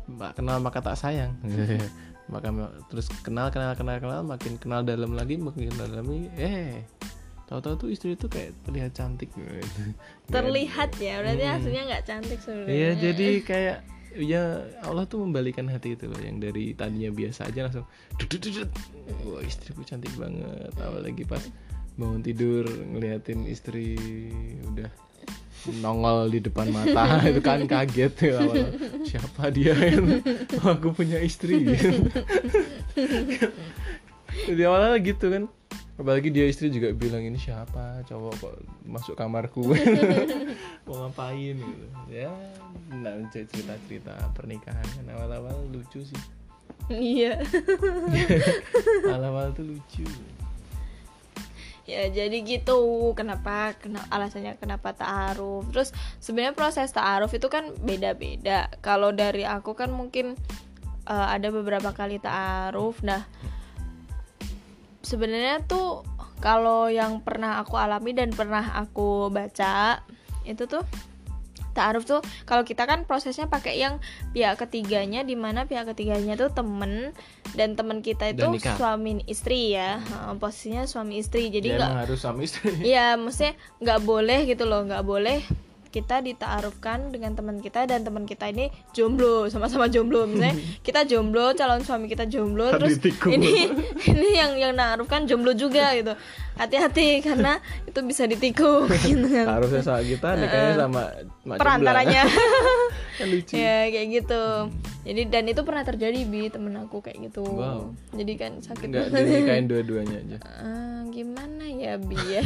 mbak 0.08 0.32
kenal 0.40 0.58
maka 0.58 0.80
tak 0.80 0.96
sayang 0.96 1.36
maka 2.32 2.48
terus 2.88 3.10
kenal 3.20 3.52
kenal 3.52 3.74
kenal 3.76 3.98
kenal 4.00 4.20
makin 4.24 4.56
kenal 4.56 4.80
dalam 4.80 5.12
lagi 5.12 5.36
makin 5.36 5.68
kenal 5.70 5.86
dalam 5.90 6.06
lagi 6.08 6.26
eh 6.38 6.82
tahu-tahu 7.50 7.74
tuh 7.86 7.88
istri 7.90 8.14
itu 8.14 8.30
kayak 8.30 8.54
terlihat 8.62 8.94
cantik 8.94 9.28
gitu. 9.34 9.50
terlihat 10.34 10.94
ya 11.02 11.18
berarti 11.18 11.44
Hmm. 11.44 11.56
aslinya 11.58 11.82
nggak 11.90 12.04
cantik 12.06 12.38
sebenarnya 12.38 12.70
Iya 12.70 12.90
jadi 12.96 13.28
kayak 13.42 13.78
ya 14.18 14.42
Allah 14.86 15.06
tuh 15.06 15.22
membalikan 15.22 15.66
hati 15.70 15.94
itu 15.98 16.06
loh 16.10 16.18
yang 16.18 16.38
dari 16.42 16.74
tadinya 16.74 17.10
biasa 17.14 17.50
aja 17.50 17.66
langsung 17.66 17.86
dudut 18.18 18.70
wah 19.26 19.42
istriku 19.42 19.82
cantik 19.86 20.10
banget 20.18 20.70
apalagi 20.78 21.22
pas 21.26 21.42
bangun 21.98 22.22
tidur 22.22 22.66
ngeliatin 22.66 23.46
istri 23.46 23.98
udah 24.70 24.90
nongol 25.68 26.32
di 26.32 26.40
depan 26.40 26.72
mata 26.72 27.20
itu 27.30 27.40
kan 27.44 27.68
kaget 27.68 28.14
ya 28.16 28.32
awalnya. 28.40 28.68
Siapa 29.04 29.52
dia? 29.52 29.76
Oh, 30.64 30.72
aku 30.74 30.96
punya 30.96 31.20
istri. 31.20 31.60
Jadi 34.48 34.62
awalnya 34.64 34.96
gitu 35.04 35.26
kan. 35.28 35.44
Apalagi 36.00 36.32
dia 36.32 36.48
istri 36.48 36.72
juga 36.72 36.96
bilang 36.96 37.20
ini 37.20 37.36
siapa? 37.36 38.00
Cowok 38.08 38.32
kok 38.40 38.54
masuk 38.88 39.12
kamarku 39.20 39.60
mau 40.88 40.96
ngapain 41.04 41.60
gitu. 41.60 41.86
Ya 42.08 42.32
nah 42.88 43.12
cerita 43.28 43.76
cerita 43.84 44.16
pernikahan 44.32 44.80
kan. 44.80 45.04
Awal 45.12 45.44
awal 45.44 45.56
lucu 45.68 46.00
sih. 46.00 46.20
Iya. 46.88 47.44
Awal 49.04 49.22
awal 49.28 49.46
tuh 49.52 49.76
lucu 49.76 50.08
ya 51.90 52.06
jadi 52.14 52.38
gitu. 52.46 53.10
Kenapa 53.18 53.74
kenapa 53.82 54.06
alasannya 54.14 54.54
kenapa 54.62 54.94
taaruf 54.94 55.66
terus 55.74 55.90
sebenarnya 56.22 56.54
proses 56.54 56.94
taaruf 56.94 57.34
itu 57.34 57.50
kan 57.50 57.74
beda-beda. 57.82 58.70
Kalau 58.78 59.10
dari 59.10 59.42
aku 59.42 59.74
kan 59.74 59.90
mungkin 59.90 60.38
uh, 61.10 61.26
ada 61.34 61.50
beberapa 61.50 61.90
kali 61.90 62.22
taaruf 62.22 63.02
nah 63.02 63.26
sebenarnya 65.02 65.66
tuh 65.66 66.06
kalau 66.40 66.88
yang 66.88 67.20
pernah 67.20 67.60
aku 67.60 67.76
alami 67.76 68.14
dan 68.16 68.32
pernah 68.32 68.78
aku 68.78 69.28
baca 69.28 70.00
itu 70.46 70.64
tuh 70.64 70.86
ta'aruf 71.72 72.04
tuh 72.06 72.20
kalau 72.44 72.66
kita 72.66 72.84
kan 72.84 73.06
prosesnya 73.06 73.46
pakai 73.46 73.78
yang 73.78 74.02
pihak 74.34 74.58
ketiganya 74.58 75.22
di 75.22 75.34
mana 75.38 75.66
pihak 75.66 75.90
ketiganya 75.94 76.34
tuh 76.34 76.50
temen 76.50 77.14
dan 77.54 77.74
temen 77.74 78.02
kita 78.02 78.30
itu 78.30 78.46
suami 78.76 79.22
istri 79.26 79.74
ya. 79.74 80.02
Posisinya 80.38 80.86
suami 80.86 81.18
istri. 81.18 81.50
Jadi 81.50 81.74
nggak 81.74 82.06
harus 82.06 82.18
suami 82.22 82.46
istri. 82.46 82.72
Iya 82.90 83.14
maksudnya 83.18 83.54
nggak 83.82 84.00
boleh 84.02 84.38
gitu 84.46 84.64
loh. 84.66 84.82
Nggak 84.86 85.04
boleh 85.06 85.38
kita 85.90 86.22
ditaarufkan 86.22 87.10
dengan 87.10 87.34
teman 87.34 87.58
kita 87.58 87.82
dan 87.82 88.06
teman 88.06 88.22
kita 88.22 88.46
ini 88.46 88.70
jomblo 88.94 89.50
sama-sama 89.50 89.90
jomblo. 89.90 90.22
Misalnya 90.30 90.54
kita 90.86 91.02
jomblo 91.02 91.50
calon 91.58 91.82
suami 91.82 92.06
kita 92.06 92.30
jomblo 92.30 92.70
terus 92.78 93.02
ini 93.26 93.66
ini 94.14 94.28
yang 94.38 94.54
yang 94.54 94.72
naarufkan 94.78 95.26
jomblo 95.26 95.50
juga 95.58 95.90
gitu 95.98 96.14
hati-hati 96.60 97.08
karena 97.26 97.56
itu 97.88 98.00
bisa 98.04 98.28
ditikung 98.28 98.84
gitu 99.08 99.26
kan. 99.32 99.46
harusnya 99.56 99.80
sama 99.80 100.00
kita 100.04 100.28
nikahnya 100.36 100.74
sama 100.76 101.02
perantaranya. 101.56 102.22
Ya 103.52 103.84
kayak 103.92 104.08
gitu. 104.16 104.72
Jadi 105.04 105.28
dan 105.28 105.44
itu 105.44 105.60
pernah 105.60 105.84
terjadi 105.84 106.24
bi 106.24 106.48
temen 106.48 106.72
aku 106.80 107.04
kayak 107.04 107.28
gitu. 107.28 107.44
Wow. 107.44 107.92
jadi 108.16 108.32
kan 108.40 108.52
sakit. 108.64 108.88
Nggak 108.88 109.12
dinikahin 109.12 109.66
dua-duanya 109.68 110.16
aja. 110.24 110.38
Uh, 110.40 111.04
gimana 111.12 111.68
ya 111.68 112.00
bi 112.00 112.16
ya? 112.16 112.40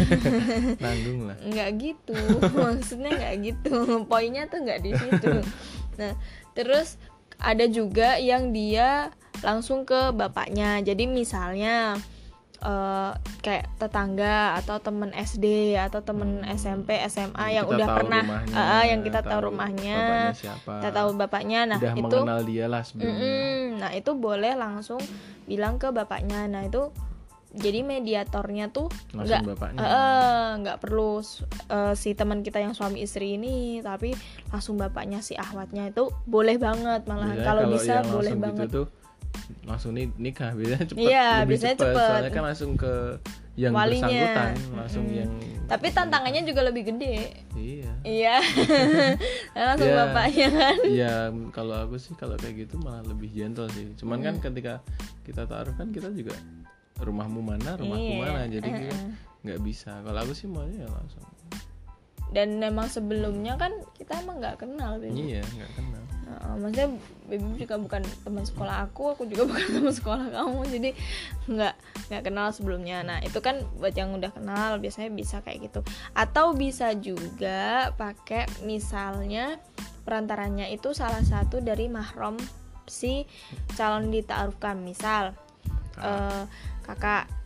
Nanggung 0.83 1.31
lah. 1.31 1.39
Nggak 1.47 1.69
gitu. 1.79 2.19
Maksudnya 2.59 3.11
nggak 3.15 3.35
gitu. 3.47 4.03
Poinnya 4.11 4.51
tuh 4.51 4.67
nggak 4.67 4.83
di 4.83 4.91
situ. 4.99 5.47
Nah 5.95 6.19
terus 6.59 6.99
ada 7.39 7.71
juga 7.71 8.19
yang 8.19 8.51
dia 8.51 9.15
langsung 9.47 9.87
ke 9.87 10.11
bapaknya. 10.11 10.83
Jadi 10.83 11.07
misalnya 11.07 12.03
uh, 12.65 13.13
kayak 13.45 13.69
tetangga 13.77 14.59
atau 14.59 14.81
temen 14.81 15.13
SD 15.13 15.77
atau 15.77 16.01
temen 16.01 16.43
SMP 16.57 16.97
SMA 17.07 17.55
yang, 17.55 17.69
yang 17.69 17.71
udah 17.71 17.87
pernah 17.93 18.23
rumahnya, 18.25 18.57
uh, 18.57 18.85
yang 18.89 19.01
kita 19.05 19.21
tahu, 19.21 19.31
tahu 19.31 19.41
rumahnya 19.53 20.01
kita 20.35 20.91
tahu 20.91 21.09
bapaknya. 21.15 21.61
Nah 21.69 21.79
udah 21.79 21.95
itu 21.95 22.17
mengenal 22.19 22.41
dia 22.43 22.67
lah 22.67 22.83
sebelumnya. 22.83 23.15
Mm 23.15 23.21
-mm, 23.21 23.63
nah 23.85 23.91
itu 23.93 24.11
boleh 24.17 24.53
langsung 24.57 25.01
bilang 25.45 25.77
ke 25.77 25.93
bapaknya. 25.93 26.49
Nah 26.49 26.65
itu 26.65 26.91
jadi 27.55 27.87
mediatornya 27.87 28.75
tuh 28.75 28.91
nggak 29.15 29.47
nggak 30.59 30.77
uh, 30.77 30.81
perlu 30.83 31.23
uh, 31.71 31.95
si 31.95 32.19
teman 32.19 32.43
kita 32.43 32.59
yang 32.59 32.75
suami 32.75 33.07
istri 33.07 33.39
ini 33.39 33.79
tapi 33.79 34.11
langsung 34.51 34.75
bapaknya 34.75 35.23
si 35.23 35.39
ahwatnya 35.39 35.95
itu 35.95 36.11
boleh 36.27 36.59
banget 36.59 37.07
malah 37.07 37.31
kalau 37.47 37.71
bisa 37.71 38.03
boleh 38.03 38.35
gitu 38.35 38.43
banget. 38.43 38.69
tuh 38.75 38.87
langsung 39.65 39.97
nih 39.97 40.07
nikah 40.17 40.53
biasanya 40.53 40.87
cepet 40.89 41.05
iya, 41.05 41.29
lebih 41.43 41.49
biasanya 41.57 41.77
cepet. 41.77 41.95
cepet 41.95 42.09
soalnya 42.09 42.33
kan 42.33 42.43
langsung 42.45 42.71
ke 42.77 42.95
yang 43.55 43.71
Walinya. 43.71 44.11
bersangkutan 44.11 44.53
langsung 44.75 45.05
hmm. 45.07 45.19
yang 45.19 45.31
tapi 45.65 45.87
tantangannya 45.95 46.43
juga 46.43 46.61
lebih 46.67 46.83
gede 46.91 47.17
iya 47.55 47.93
iya 48.03 48.37
langsung 49.71 49.91
ya, 49.91 49.97
bapaknya 50.05 50.49
kan 50.51 50.77
iya 50.85 51.15
kalau 51.55 51.77
aku 51.87 51.97
sih 51.97 52.13
kalau 52.19 52.35
kayak 52.35 52.67
gitu 52.67 52.77
malah 52.83 53.07
lebih 53.07 53.31
gentle 53.31 53.71
sih 53.71 53.95
cuman 53.95 54.19
kan 54.21 54.35
hmm. 54.37 54.43
kan 54.43 54.51
ketika 54.53 54.75
kita 55.23 55.43
taruh 55.47 55.75
kan 55.79 55.89
kita 55.95 56.11
juga 56.11 56.35
rumahmu 56.99 57.41
mana 57.43 57.79
rumahku 57.79 58.13
iya. 58.15 58.21
mana 58.23 58.47
jadi 58.51 58.69
uh 58.69 58.79
-uh. 58.91 59.09
nggak 59.47 59.61
bisa 59.63 60.03
kalau 60.03 60.19
aku 60.19 60.33
sih 60.35 60.47
maunya 60.51 60.87
ya 60.87 60.89
langsung 60.91 61.25
dan 62.31 62.59
memang 62.59 62.89
sebelumnya 62.89 63.59
kan 63.61 63.75
kita 63.99 64.23
emang 64.23 64.41
nggak 64.41 64.65
kenal 64.65 64.99
baby. 64.99 65.37
iya 65.37 65.43
nggak 65.45 65.71
kenal. 65.77 66.03
Nah, 66.25 66.57
maksudnya 66.57 66.89
baby 67.29 67.47
juga 67.61 67.77
bukan 67.77 68.03
teman 68.25 68.45
sekolah 68.49 68.77
aku 68.89 69.13
aku 69.13 69.23
juga 69.29 69.45
bukan 69.51 69.69
teman 69.71 69.95
sekolah 69.95 70.27
kamu 70.33 70.61
jadi 70.73 70.91
nggak 71.47 71.75
nggak 72.11 72.23
kenal 72.25 72.49
sebelumnya. 72.51 73.05
Nah 73.05 73.19
itu 73.21 73.39
kan 73.39 73.63
buat 73.79 73.95
yang 73.95 74.17
udah 74.17 74.33
kenal 74.33 74.81
biasanya 74.81 75.11
bisa 75.13 75.45
kayak 75.45 75.71
gitu. 75.71 75.81
Atau 76.17 76.57
bisa 76.57 76.97
juga 76.97 77.93
pakai 77.95 78.49
misalnya 78.65 79.61
perantaranya 80.05 80.69
itu 80.69 80.93
salah 80.93 81.23
satu 81.23 81.63
dari 81.65 81.89
mahram 81.89 82.37
si 82.85 83.25
calon 83.77 84.13
ditaarufkan 84.13 84.77
misal 84.85 85.33
ah. 85.97 86.05
uh, 86.05 86.43
kakak 86.85 87.44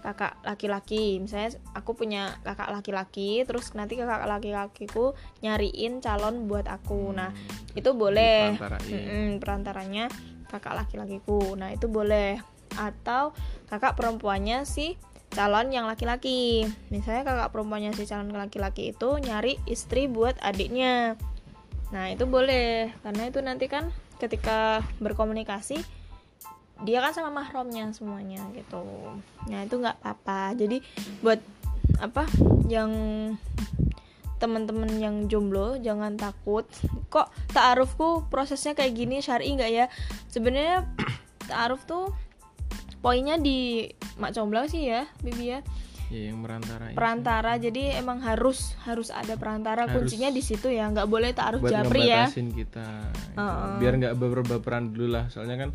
kakak 0.00 0.40
laki-laki. 0.42 1.20
Misalnya 1.20 1.56
aku 1.76 1.92
punya 1.94 2.36
kakak 2.42 2.72
laki-laki 2.72 3.44
terus 3.44 3.72
nanti 3.76 4.00
kakak 4.00 4.26
laki-lakiku 4.26 5.12
nyariin 5.44 6.00
calon 6.00 6.48
buat 6.48 6.66
aku. 6.66 7.12
Nah 7.12 7.30
itu 7.76 7.92
boleh. 7.92 8.56
Mm 8.58 9.38
perantaranya 9.38 10.08
kakak 10.48 10.74
laki-lakiku. 10.84 11.54
Nah 11.54 11.70
itu 11.72 11.86
boleh. 11.86 12.40
Atau 12.74 13.36
kakak 13.68 13.94
perempuannya 13.94 14.64
si 14.64 14.96
calon 15.30 15.70
yang 15.70 15.86
laki-laki. 15.86 16.66
Misalnya 16.90 17.22
kakak 17.22 17.54
perempuannya 17.54 17.94
si 17.94 18.08
calon 18.08 18.34
laki-laki 18.34 18.90
itu 18.96 19.20
nyari 19.22 19.60
istri 19.68 20.10
buat 20.10 20.34
adiknya. 20.42 21.14
Nah 21.94 22.10
itu 22.10 22.26
boleh. 22.26 22.90
Karena 23.04 23.22
itu 23.30 23.38
nanti 23.44 23.70
kan 23.70 23.94
ketika 24.20 24.84
berkomunikasi 25.00 25.99
dia 26.84 26.98
kan 27.04 27.12
sama 27.12 27.30
mahramnya 27.30 27.92
semuanya 27.92 28.40
gitu. 28.56 28.82
Nah 29.48 29.64
itu 29.64 29.76
nggak 29.76 30.00
apa-apa. 30.00 30.56
Jadi 30.56 30.80
buat 31.20 31.40
apa 32.00 32.24
yang 32.68 32.90
teman-teman 34.40 34.88
yang 34.96 35.28
jomblo 35.28 35.76
jangan 35.76 36.16
takut. 36.16 36.64
Kok 37.12 37.28
taarufku 37.52 38.24
prosesnya 38.32 38.72
kayak 38.72 38.96
gini 38.96 39.20
syari 39.20 39.52
nggak 39.52 39.70
ya? 39.70 39.86
Sebenarnya 40.32 40.88
taaruf 41.44 41.84
tuh 41.84 42.16
poinnya 43.04 43.36
di 43.36 43.88
mak 44.16 44.32
comblang 44.32 44.68
sih 44.68 44.88
ya 44.88 45.04
bibi 45.20 45.56
ya? 45.56 45.60
Ya, 46.10 46.34
yang 46.34 46.42
merantara 46.42 46.90
perantara 46.90 47.54
itu. 47.54 47.70
jadi 47.70 48.02
emang 48.02 48.18
harus 48.18 48.74
harus 48.82 49.14
ada 49.14 49.38
perantara. 49.38 49.86
Harus. 49.86 50.10
Kuncinya 50.10 50.32
di 50.34 50.42
situ 50.42 50.66
ya. 50.66 50.90
Nggak 50.90 51.06
boleh 51.06 51.30
taaruf 51.36 51.62
japri 51.62 52.10
ya. 52.10 52.26
kita 52.32 53.14
uh 53.36 53.40
-uh. 53.40 53.78
biar 53.78 53.94
nggak 53.94 54.14
baper-baperan 54.18 54.90
dulu 54.90 55.20
lah. 55.20 55.30
Soalnya 55.30 55.68
kan 55.68 55.70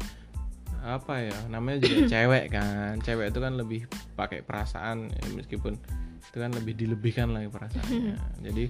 apa 0.86 1.26
ya 1.26 1.38
namanya 1.50 1.82
juga 1.82 2.06
cewek 2.14 2.46
kan. 2.54 3.02
Cewek 3.02 3.34
itu 3.34 3.40
kan 3.42 3.54
lebih 3.58 3.82
pakai 4.14 4.46
perasaan 4.46 5.10
ya, 5.10 5.26
meskipun 5.34 5.74
itu 6.22 6.38
kan 6.38 6.52
lebih 6.54 6.78
dilebihkan 6.78 7.34
lagi 7.34 7.50
perasaannya. 7.50 8.18
Jadi 8.46 8.66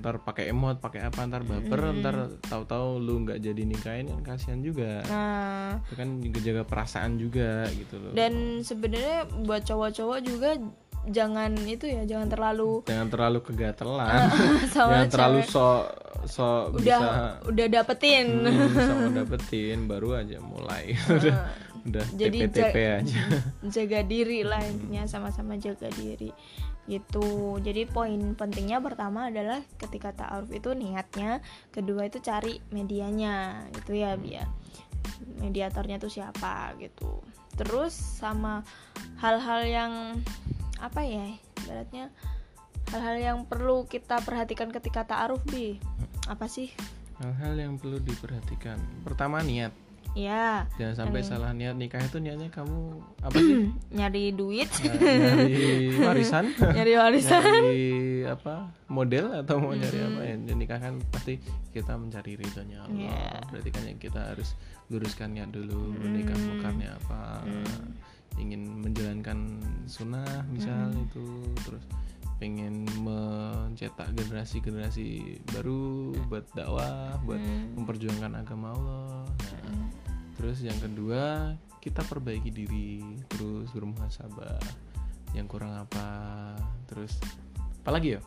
ntar 0.00 0.24
pakai 0.24 0.48
emot 0.48 0.80
pakai 0.80 1.04
apa 1.04 1.28
ntar 1.28 1.44
baper 1.44 1.76
hmm. 1.76 2.00
ntar 2.00 2.16
tahu-tahu 2.48 2.96
lu 3.04 3.20
nggak 3.28 3.36
jadi 3.36 3.62
nikahin 3.68 4.08
kan 4.08 4.34
kasihan 4.34 4.64
juga. 4.64 5.04
Nah. 5.04 5.76
itu 5.84 5.94
kan 5.94 6.08
juga 6.24 6.38
jaga 6.40 6.62
perasaan 6.64 7.20
juga 7.20 7.68
gitu 7.68 8.00
loh. 8.00 8.12
Dan 8.16 8.64
sebenarnya 8.64 9.28
buat 9.44 9.60
cowok-cowok 9.68 10.18
juga 10.24 10.56
jangan 11.04 11.52
itu 11.68 11.84
ya 11.84 12.08
jangan 12.08 12.32
terlalu 12.32 12.80
jangan 12.88 13.08
terlalu 13.12 13.38
kegatelan. 13.44 14.24
Jangan 14.74 15.12
terlalu 15.12 15.40
so 15.44 15.84
so 16.26 16.72
udah 16.72 16.80
bisa 16.80 17.08
udah 17.48 17.66
dapetin. 17.68 18.28
Hmm, 18.44 18.74
sama 18.88 19.08
dapetin 19.12 19.78
baru 19.86 20.20
aja 20.20 20.38
mulai. 20.40 20.96
Udah 21.08 21.36
udah 21.84 22.04
jadi 22.16 22.48
TP-TP 22.48 22.76
aja. 22.80 23.20
jaga 23.76 24.00
diri 24.00 24.40
lah 24.40 24.64
intinya 24.64 25.04
sama-sama 25.04 25.60
jaga 25.60 25.92
diri 25.92 26.32
gitu. 26.88 27.60
Jadi 27.60 27.84
poin 27.84 28.32
pentingnya 28.32 28.80
pertama 28.80 29.28
adalah 29.28 29.60
ketika 29.76 30.16
ta'aruf 30.16 30.48
itu 30.52 30.72
niatnya 30.72 31.44
kedua 31.68 32.08
itu 32.08 32.24
cari 32.24 32.60
medianya 32.72 33.68
gitu 33.76 34.00
ya 34.00 34.16
biar 34.16 34.48
mediatornya 35.44 36.00
tuh 36.00 36.08
siapa 36.08 36.72
gitu. 36.80 37.20
Terus 37.52 37.92
sama 37.92 38.64
hal-hal 39.20 39.68
yang 39.68 39.92
apa 40.80 41.04
ya 41.04 41.36
ibaratnya 41.64 42.08
hal-hal 42.92 43.16
yang 43.16 43.38
perlu 43.48 43.88
kita 43.88 44.20
perhatikan 44.20 44.68
ketika 44.68 45.08
ta'aruf 45.08 45.40
bi 45.48 45.80
apa 46.28 46.46
sih? 46.48 46.72
Hal-hal 47.20 47.54
yang 47.54 47.74
perlu 47.78 48.02
diperhatikan. 48.02 48.80
Pertama 49.06 49.44
niat. 49.44 49.70
Ya 50.14 50.70
jangan 50.78 50.94
sampai 50.94 51.26
salah 51.26 51.50
niat. 51.50 51.74
Nikah 51.74 51.98
itu 51.98 52.22
niatnya 52.22 52.46
kamu 52.46 53.02
apa 53.18 53.34
sih? 53.34 53.66
Nyari 53.98 54.30
duit. 54.30 54.70
Ny- 54.70 54.94
nyari 54.94 55.54
warisan. 55.98 56.54
Nyari 56.76 56.92
warisan. 56.94 57.42
Nyari 57.42 57.82
apa? 58.30 58.70
Model 58.86 59.42
atau 59.42 59.58
mau 59.58 59.74
nyari 59.74 59.98
apa? 60.06 60.20
Ya 60.22 60.34
Dan 60.38 60.56
nikah 60.62 60.78
kan 60.78 61.02
pasti 61.10 61.42
kita 61.74 61.98
mencari 61.98 62.38
ridhonya 62.38 62.86
Allah. 62.86 63.10
Iya. 63.10 63.26
berarti 63.50 63.70
kan 63.74 63.82
yang 63.90 63.98
kita 63.98 64.20
harus 64.22 64.54
luruskan 64.86 65.34
niat 65.34 65.50
dulu. 65.50 65.98
Nikah 65.98 66.38
bukannya 66.38 66.90
apa? 66.94 67.42
Ingin 68.38 68.86
menjalankan 68.86 69.58
sunnah 69.90 70.46
misal 70.46 70.94
itu. 70.94 71.26
Terus 71.66 71.82
pengen 72.42 72.84
mencetak 73.00 74.10
generasi-generasi 74.16 75.40
baru 75.54 76.12
buat 76.26 76.44
dakwah 76.52 77.16
buat 77.22 77.40
memperjuangkan 77.78 78.42
agama 78.42 78.74
Allah. 78.74 79.22
Nah, 79.28 79.88
terus 80.36 80.60
yang 80.60 80.76
kedua 80.82 81.54
kita 81.78 82.02
perbaiki 82.04 82.50
diri 82.50 83.00
terus 83.30 83.70
bermuhasabah. 83.70 84.58
Yang 85.34 85.46
kurang 85.50 85.74
apa 85.74 86.06
terus 86.86 87.18
apalagi 87.82 88.18
ya 88.18 88.20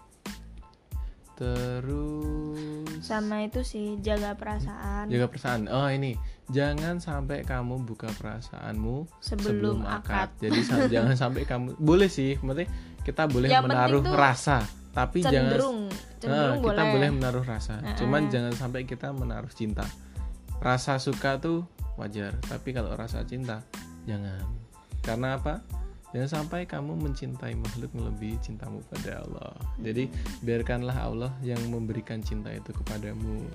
terus 1.37 2.57
sama 2.99 3.45
itu 3.45 3.61
sih 3.61 4.01
jaga 4.01 4.33
perasaan. 4.33 5.07
Jaga 5.07 5.29
perasaan. 5.29 5.69
Oh 5.69 5.87
ini. 5.87 6.17
Jangan 6.47 7.03
sampai 7.03 7.43
kamu 7.43 7.83
buka 7.83 8.07
perasaanmu 8.15 9.19
Sebelum 9.19 9.83
akad. 9.83 10.31
jadi 10.39 10.59
jangan 10.93 11.15
sampai 11.19 11.43
kamu 11.43 11.75
boleh 11.77 12.07
sih. 12.07 12.39
Berarti 12.39 12.65
kita 13.03 13.27
boleh 13.27 13.51
Yang 13.51 13.67
penting 13.67 13.77
menaruh 13.77 14.03
rasa 14.15 14.57
tapi 14.95 15.21
jangan 15.21 15.53
cenderung. 15.53 15.79
Cenderung 16.17 16.57
Nah, 16.57 16.63
kita 16.63 16.81
boleh. 16.81 16.93
boleh 16.97 17.09
menaruh 17.13 17.45
rasa. 17.45 17.73
Cuman 17.99 18.21
jangan 18.33 18.53
sampai 18.55 18.81
kita 18.89 19.13
menaruh 19.13 19.51
cinta. 19.53 19.85
Rasa 20.57 20.97
suka 20.97 21.37
tuh 21.37 21.67
wajar 22.01 22.33
tapi 22.47 22.73
kalau 22.73 22.95
rasa 22.97 23.21
cinta 23.27 23.61
jangan. 24.09 24.41
Karena 25.05 25.37
apa 25.37 25.61
jangan 26.17 26.41
sampai 26.41 26.65
kamu 26.65 26.97
mencintai 26.97 27.53
makhluk 27.53 27.93
melebihi 27.93 28.41
cintamu 28.41 28.81
pada 28.89 29.21
Allah. 29.21 29.53
Jadi 29.85 30.09
biarkanlah 30.41 30.97
Allah 30.97 31.29
yang 31.45 31.61
memberikan 31.69 32.25
cinta 32.25 32.49
itu 32.49 32.73
kepadamu 32.73 33.45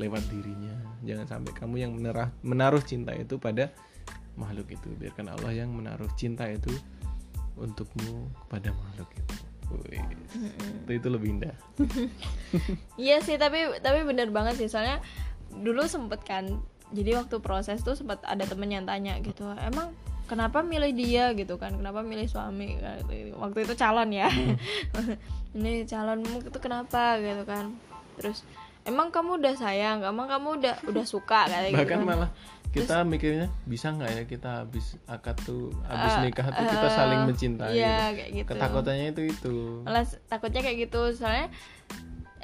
lewat 0.00 0.24
dirinya. 0.32 0.72
Jangan 1.04 1.28
sampai 1.28 1.52
kamu 1.52 1.76
yang 1.76 1.92
menerah, 1.92 2.32
menaruh 2.40 2.80
cinta 2.80 3.12
itu 3.12 3.36
pada 3.36 3.68
makhluk 4.32 4.72
itu. 4.72 4.88
Biarkan 4.96 5.28
Allah 5.28 5.52
yang 5.52 5.68
menaruh 5.76 6.08
cinta 6.16 6.48
itu 6.48 6.72
untukmu 7.60 8.32
kepada 8.48 8.72
makhluk 8.72 9.12
itu. 9.12 9.36
Wih, 9.92 10.00
itu, 10.88 10.90
itu 10.96 11.08
lebih 11.12 11.28
indah. 11.36 11.56
Iya 12.96 13.20
sih, 13.20 13.36
tapi 13.36 13.60
tapi 13.84 14.08
bener 14.08 14.32
banget 14.32 14.56
sih. 14.56 14.72
Soalnya 14.72 15.04
dulu 15.52 15.84
sempet 15.84 16.24
kan. 16.24 16.64
Jadi 16.96 17.12
waktu 17.12 17.44
proses 17.44 17.84
tuh 17.84 17.92
sempet 17.92 18.24
ada 18.24 18.48
temen 18.48 18.72
yang 18.72 18.88
tanya 18.88 19.20
gitu, 19.20 19.44
emang 19.60 19.92
kenapa 20.26 20.60
milih 20.60 20.92
dia 20.92 21.32
gitu 21.32 21.56
kan? 21.56 21.74
Kenapa 21.74 22.02
milih 22.02 22.26
suami? 22.26 22.76
Waktu 23.34 23.58
itu 23.64 23.74
calon 23.74 24.10
ya. 24.12 24.28
Ini 25.56 25.88
calonmu 25.88 26.44
itu 26.44 26.58
kenapa 26.60 27.16
gitu 27.22 27.42
kan? 27.48 27.72
Terus 28.20 28.44
emang 28.84 29.08
kamu 29.10 29.40
udah 29.40 29.54
sayang, 29.56 30.04
emang 30.04 30.28
kamu 30.28 30.60
udah 30.62 30.74
udah 30.86 31.04
suka 31.08 31.48
kayak 31.48 31.72
gitu 31.72 31.78
bahkan 31.80 31.98
kan? 31.98 32.06
malah 32.06 32.30
kita 32.76 32.96
mikirnya 33.08 33.48
bisa 33.64 33.88
nggak 33.88 34.10
ya 34.12 34.22
kita 34.28 34.50
habis 34.60 35.00
akad 35.08 35.32
tuh 35.48 35.72
habis 35.88 36.12
nikah 36.28 36.52
tuh 36.52 36.60
kita 36.60 36.88
saling 36.92 37.20
mencintai 37.24 37.72
Iya 37.72 37.96
gitu. 37.96 38.16
kayak 38.20 38.30
gitu. 38.36 38.48
ketakutannya 38.52 39.06
itu 39.16 39.22
itu 39.32 39.54
malah 39.80 40.04
takutnya 40.28 40.60
kayak 40.60 40.78
gitu 40.84 41.00
soalnya 41.16 41.48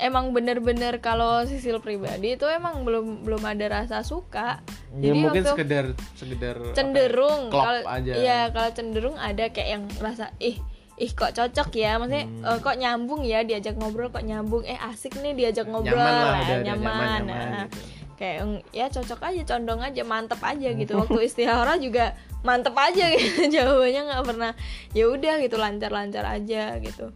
emang 0.03 0.35
bener-bener 0.35 0.99
kalau 0.99 1.47
sisil 1.47 1.79
pribadi 1.79 2.35
itu 2.35 2.45
emang 2.45 2.83
belum 2.83 3.23
belum 3.23 3.43
ada 3.47 3.81
rasa 3.81 4.03
suka. 4.03 4.59
Ya 4.99 5.15
jadi 5.15 5.19
mungkin 5.23 5.43
waktu 5.47 5.53
sekedar 5.55 5.85
sekedar 6.13 6.55
ya, 6.59 6.73
cenderung 6.75 7.49
kalau 7.49 7.81
iya 8.13 8.51
kalau 8.51 8.71
cenderung 8.75 9.17
ada 9.17 9.49
kayak 9.49 9.69
yang 9.79 9.85
rasa 10.03 10.35
ih 10.37 10.59
ih 10.99 11.11
kok 11.11 11.33
cocok 11.33 11.71
ya? 11.73 11.97
Maksudnya 11.97 12.27
Hmm. 12.27 12.45
eh, 12.45 12.59
kok 12.61 12.77
nyambung 12.77 13.23
ya 13.23 13.41
diajak 13.43 13.79
ngobrol 13.79 14.11
kok 14.11 14.23
nyambung? 14.23 14.67
Eh 14.67 14.77
asik 14.77 15.17
nih 15.19 15.33
diajak 15.33 15.65
ngobrol 15.65 15.97
nyaman 15.97 16.13
lah 16.13 16.27
lah, 16.27 16.33
udah, 16.37 16.43
udah 16.45 16.59
nyaman, 16.67 16.83
nyaman, 16.85 17.21
nyaman 17.25 17.49
Nah, 17.49 17.67
gitu. 17.71 17.81
kayak 18.13 18.39
mm, 18.45 18.59
ya 18.71 18.87
cocok 18.87 19.21
aja 19.25 19.43
condong 19.49 19.81
aja 19.81 20.03
mantep 20.05 20.41
aja 20.45 20.69
gitu. 20.71 20.93
Waktu 20.95 21.19
istikharah 21.27 21.79
juga 21.81 22.13
mantep 22.43 22.77
aja 22.77 23.07
gitu 23.15 23.41
jawabannya 23.57 24.03
nggak 24.11 24.25
pernah 24.27 24.53
ya 24.93 25.05
udah 25.09 25.35
gitu 25.41 25.57
lancar-lancar 25.57 26.25
aja 26.29 26.77
gitu. 26.79 27.11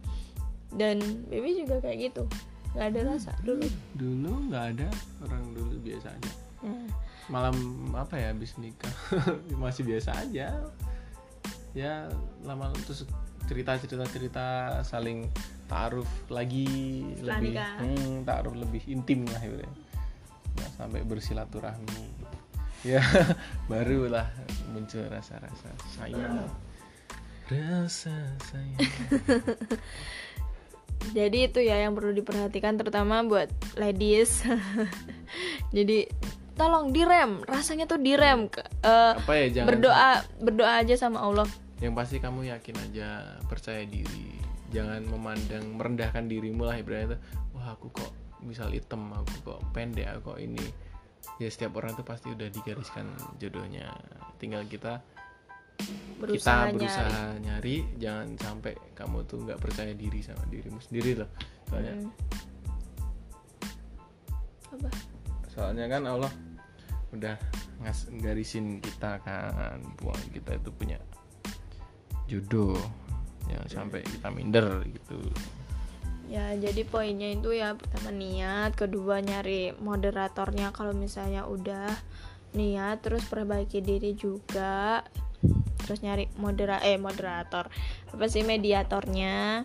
Dan 0.67 0.99
baby 1.31 1.63
juga 1.63 1.79
kayak 1.79 2.11
gitu 2.11 2.25
nggak 2.75 2.87
ada 2.93 2.99
rasa 3.13 3.31
dulu. 3.43 3.67
dulu 3.95 4.31
nggak 4.51 4.65
ada 4.75 4.87
orang 5.23 5.43
dulu 5.55 5.75
biasa 5.81 6.07
aja. 6.11 6.31
Nah, 6.65 6.89
malam 7.31 7.55
apa 7.93 8.17
ya 8.17 8.33
habis 8.33 8.57
nikah? 8.57 8.91
Masih 9.61 9.85
biasa 9.85 10.15
aja. 10.25 10.57
Ya 11.77 11.93
lama 12.41 12.73
terus 12.83 13.05
cerita 13.47 13.77
cerita 13.79 14.05
cerita 14.09 14.45
saling 14.83 15.29
taaruf 15.71 16.07
lagi 16.27 16.67
Setelah 17.19 17.37
lebih 17.39 17.51
nikah. 17.53 17.71
hmm, 17.79 18.15
taaruf 18.27 18.55
lebih 18.55 18.81
intim 18.87 19.23
lah 19.27 19.41
ya 19.43 19.69
nggak 20.57 20.71
sampai 20.75 21.01
bersilaturahmi. 21.05 22.05
Ya 22.85 23.01
barulah 23.65 24.29
muncul 24.69 25.01
rasa-rasa 25.09 25.73
sayang. 25.97 26.45
Rasa 27.49 28.13
sayang 28.45 28.77
jadi 31.15 31.47
itu 31.47 31.59
ya 31.63 31.81
yang 31.87 31.95
perlu 31.95 32.11
diperhatikan 32.11 32.75
terutama 32.75 33.23
buat 33.23 33.49
ladies. 33.79 34.43
Jadi 35.75 36.07
tolong 36.57 36.89
direm 36.91 37.45
rasanya 37.45 37.85
tuh 37.85 38.01
direm. 38.01 38.49
Eh, 38.83 39.13
apa 39.15 39.33
ya 39.37 39.47
jangan 39.61 39.67
berdoa 39.71 40.11
berdoa 40.41 40.73
aja 40.83 40.95
sama 40.97 41.23
Allah. 41.23 41.47
Yang 41.79 41.93
pasti 41.93 42.17
kamu 42.17 42.49
yakin 42.51 42.75
aja 42.89 43.07
percaya 43.45 43.85
diri. 43.85 44.35
Jangan 44.73 45.05
memandang 45.07 45.79
merendahkan 45.79 46.27
dirimu 46.27 46.67
lah 46.67 46.75
ibaratnya 46.75 47.15
tuh, 47.15 47.21
wah 47.55 47.71
aku 47.71 47.87
kok 47.93 48.11
misal 48.43 48.67
hitam 48.67 49.15
aku 49.15 49.55
kok 49.55 49.59
pendek 49.71 50.09
aku 50.11 50.35
kok 50.35 50.39
ini. 50.43 50.65
Ya 51.37 51.47
setiap 51.47 51.77
orang 51.79 51.93
tuh 51.93 52.03
pasti 52.03 52.33
udah 52.33 52.49
digariskan 52.49 53.07
jodohnya. 53.37 53.93
Tinggal 54.41 54.65
kita 54.65 54.99
berusaha 56.17 56.73
kita 56.73 56.77
berusaha 56.81 57.37
nyari. 57.45 57.75
jangan 58.01 58.27
sampai 58.41 58.73
kamu 58.97 59.17
tuh 59.29 59.37
nggak 59.45 59.59
percaya 59.61 59.93
diri 59.93 60.19
sama 60.25 60.43
dirimu 60.49 60.81
sendiri 60.81 61.11
loh. 61.21 61.29
Soalnya 61.69 61.93
Hmm. 61.93 62.11
apa? 64.73 64.89
Soalnya 65.53 65.85
kan 65.89 66.03
Allah 66.05 66.33
udah 67.13 67.35
ngas 67.85 68.09
garisin 68.19 68.81
kita 68.81 69.21
kan 69.21 69.79
buang 70.01 70.19
kita 70.33 70.57
itu 70.57 70.69
punya 70.73 70.97
jodoh 72.27 72.75
jangan 73.47 73.67
sampai 73.69 74.01
kita 74.03 74.27
minder 74.33 74.83
gitu. 74.91 75.19
Ya, 76.27 76.51
jadi 76.59 76.83
poinnya 76.83 77.31
itu 77.31 77.55
ya 77.55 77.79
pertama 77.79 78.11
niat, 78.11 78.75
kedua 78.75 79.23
nyari 79.23 79.71
moderatornya 79.79 80.75
kalau 80.75 80.91
misalnya 80.91 81.47
udah 81.47 81.87
niat, 82.51 82.99
terus 82.99 83.23
perbaiki 83.31 83.79
diri 83.79 84.11
juga, 84.11 85.07
terus 85.87 86.03
nyari 86.03 86.27
modera 86.35 86.83
eh 86.83 86.99
moderator. 86.99 87.71
Apa 88.11 88.25
sih 88.27 88.43
mediatornya. 88.43 89.63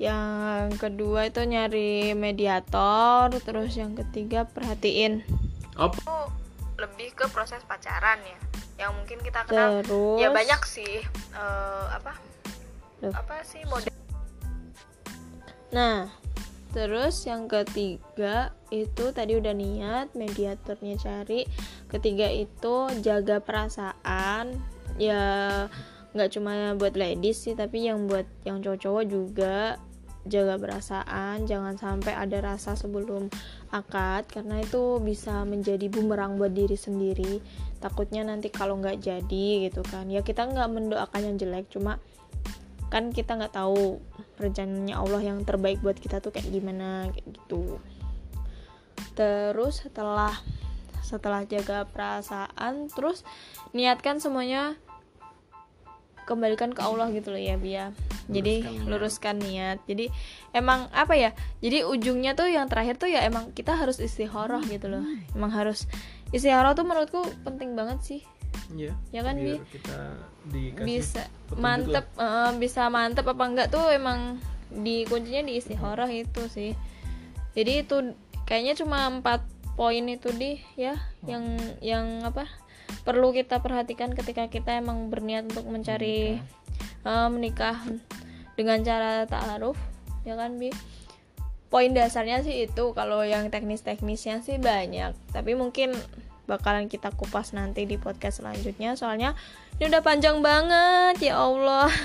Yang 0.00 0.76
kedua 0.76 1.28
itu 1.28 1.40
nyari 1.44 2.12
mediator, 2.16 3.32
terus 3.44 3.76
yang 3.76 3.92
ketiga 3.96 4.48
perhatiin. 4.48 5.24
Apa 5.76 6.32
lebih 6.76 7.12
ke 7.16 7.24
proses 7.32 7.60
pacaran 7.64 8.20
ya, 8.24 8.38
yang 8.84 8.92
mungkin 8.96 9.20
kita 9.20 9.44
kenal. 9.48 9.84
Terus? 9.84 10.20
Ya 10.20 10.28
banyak 10.32 10.60
sih 10.64 11.04
eh, 11.36 11.86
apa? 11.92 12.16
Loh. 13.04 13.12
apa 13.12 13.44
sih 13.44 13.60
model 13.68 13.92
Nah, 15.68 16.08
terus 16.76 17.24
yang 17.24 17.48
ketiga 17.48 18.52
itu 18.68 19.08
tadi 19.16 19.32
udah 19.40 19.56
niat, 19.56 20.12
mediatornya 20.12 21.00
cari. 21.00 21.48
Ketiga 21.88 22.28
itu 22.28 22.92
jaga 23.00 23.40
perasaan. 23.40 24.60
Ya 25.00 25.24
nggak 26.12 26.36
cuma 26.36 26.76
buat 26.76 26.92
ladies 26.92 27.48
sih, 27.48 27.56
tapi 27.56 27.88
yang 27.88 28.04
buat 28.04 28.28
yang 28.44 28.60
cowok-cowok 28.60 29.04
juga 29.08 29.80
jaga 30.28 30.60
perasaan. 30.60 31.48
Jangan 31.48 31.80
sampai 31.80 32.12
ada 32.12 32.44
rasa 32.44 32.76
sebelum 32.76 33.32
akad 33.72 34.28
karena 34.28 34.60
itu 34.60 35.00
bisa 35.00 35.48
menjadi 35.48 35.88
bumerang 35.88 36.36
buat 36.36 36.52
diri 36.52 36.76
sendiri. 36.76 37.40
Takutnya 37.80 38.20
nanti 38.28 38.52
kalau 38.52 38.76
nggak 38.76 39.00
jadi 39.00 39.70
gitu 39.70 39.80
kan. 39.80 40.12
Ya 40.12 40.20
kita 40.20 40.44
nggak 40.44 40.68
mendoakan 40.68 41.22
yang 41.24 41.36
jelek, 41.40 41.72
cuma 41.72 41.96
kan 42.86 43.10
kita 43.10 43.34
nggak 43.34 43.54
tahu 43.54 43.98
rencananya 44.38 45.00
Allah 45.00 45.22
yang 45.22 45.42
terbaik 45.42 45.82
buat 45.82 45.98
kita 45.98 46.22
tuh 46.22 46.30
kayak 46.30 46.48
gimana 46.50 47.10
kayak 47.10 47.26
gitu. 47.34 47.82
Terus 49.18 49.82
setelah 49.82 50.34
setelah 51.02 51.46
jaga 51.46 51.86
perasaan 51.86 52.90
terus 52.90 53.22
niatkan 53.70 54.18
semuanya 54.18 54.74
kembalikan 56.26 56.74
ke 56.74 56.82
Allah 56.82 57.10
gitu 57.14 57.30
loh 57.30 57.38
ya 57.38 57.54
Bia. 57.54 57.94
Jadi 58.26 58.66
luruskan 58.90 59.38
niat. 59.38 59.86
jadi 59.86 60.10
emang 60.50 60.90
apa 60.90 61.14
ya 61.14 61.30
jadi 61.62 61.86
ujungnya 61.86 62.34
tuh 62.34 62.50
yang 62.50 62.66
terakhir 62.66 62.98
tuh 62.98 63.06
ya 63.06 63.22
emang 63.22 63.54
kita 63.54 63.78
harus 63.78 64.02
istikharah 64.02 64.62
gitu 64.66 64.90
loh. 64.90 65.06
Emang 65.30 65.54
harus 65.54 65.86
istikharah 66.34 66.74
tuh 66.74 66.82
menurutku 66.82 67.22
penting 67.46 67.78
banget 67.78 68.02
sih 68.02 68.20
Iya. 68.74 68.92
Ya 69.14 69.20
kan, 69.22 69.34
biar 69.38 69.62
Bi? 69.62 69.72
kita 69.72 69.98
bisa 70.82 71.22
mantep 71.58 72.06
eh, 72.18 72.52
bisa 72.58 72.90
mantep 72.90 73.26
apa 73.26 73.44
enggak 73.46 73.68
tuh 73.70 73.90
emang 73.90 74.42
di 74.70 75.06
kuncinya 75.06 75.46
di 75.46 75.58
istikharah 75.58 76.10
itu 76.10 76.42
sih. 76.50 76.72
Jadi 77.54 77.86
itu 77.86 77.96
kayaknya 78.44 78.74
cuma 78.78 79.06
empat 79.08 79.42
poin 79.76 80.04
itu 80.08 80.32
di 80.32 80.56
ya 80.74 80.96
yang 81.28 81.56
yang 81.84 82.24
apa 82.24 82.48
perlu 83.04 83.30
kita 83.34 83.60
perhatikan 83.60 84.14
ketika 84.16 84.48
kita 84.48 84.78
emang 84.80 85.12
berniat 85.12 85.46
untuk 85.52 85.68
mencari 85.68 86.40
eh, 87.04 87.28
menikah 87.30 87.78
dengan 88.56 88.80
cara 88.82 89.28
ta'aruf 89.28 89.76
ya 90.26 90.34
kan 90.34 90.58
bi 90.58 90.72
poin 91.66 91.92
dasarnya 91.92 92.40
sih 92.46 92.66
itu 92.66 92.94
kalau 92.94 93.20
yang 93.26 93.50
teknis-teknisnya 93.50 94.42
sih 94.42 94.56
banyak. 94.56 95.12
Tapi 95.34 95.52
mungkin 95.58 95.92
bakalan 96.46 96.86
kita 96.86 97.10
kupas 97.12 97.52
nanti 97.52 97.84
di 97.84 97.98
podcast 97.98 98.40
selanjutnya. 98.40 98.94
Soalnya 98.94 99.34
ini 99.76 99.90
udah 99.92 100.02
panjang 100.02 100.40
banget 100.40 101.30
ya 101.30 101.42
Allah. 101.42 101.90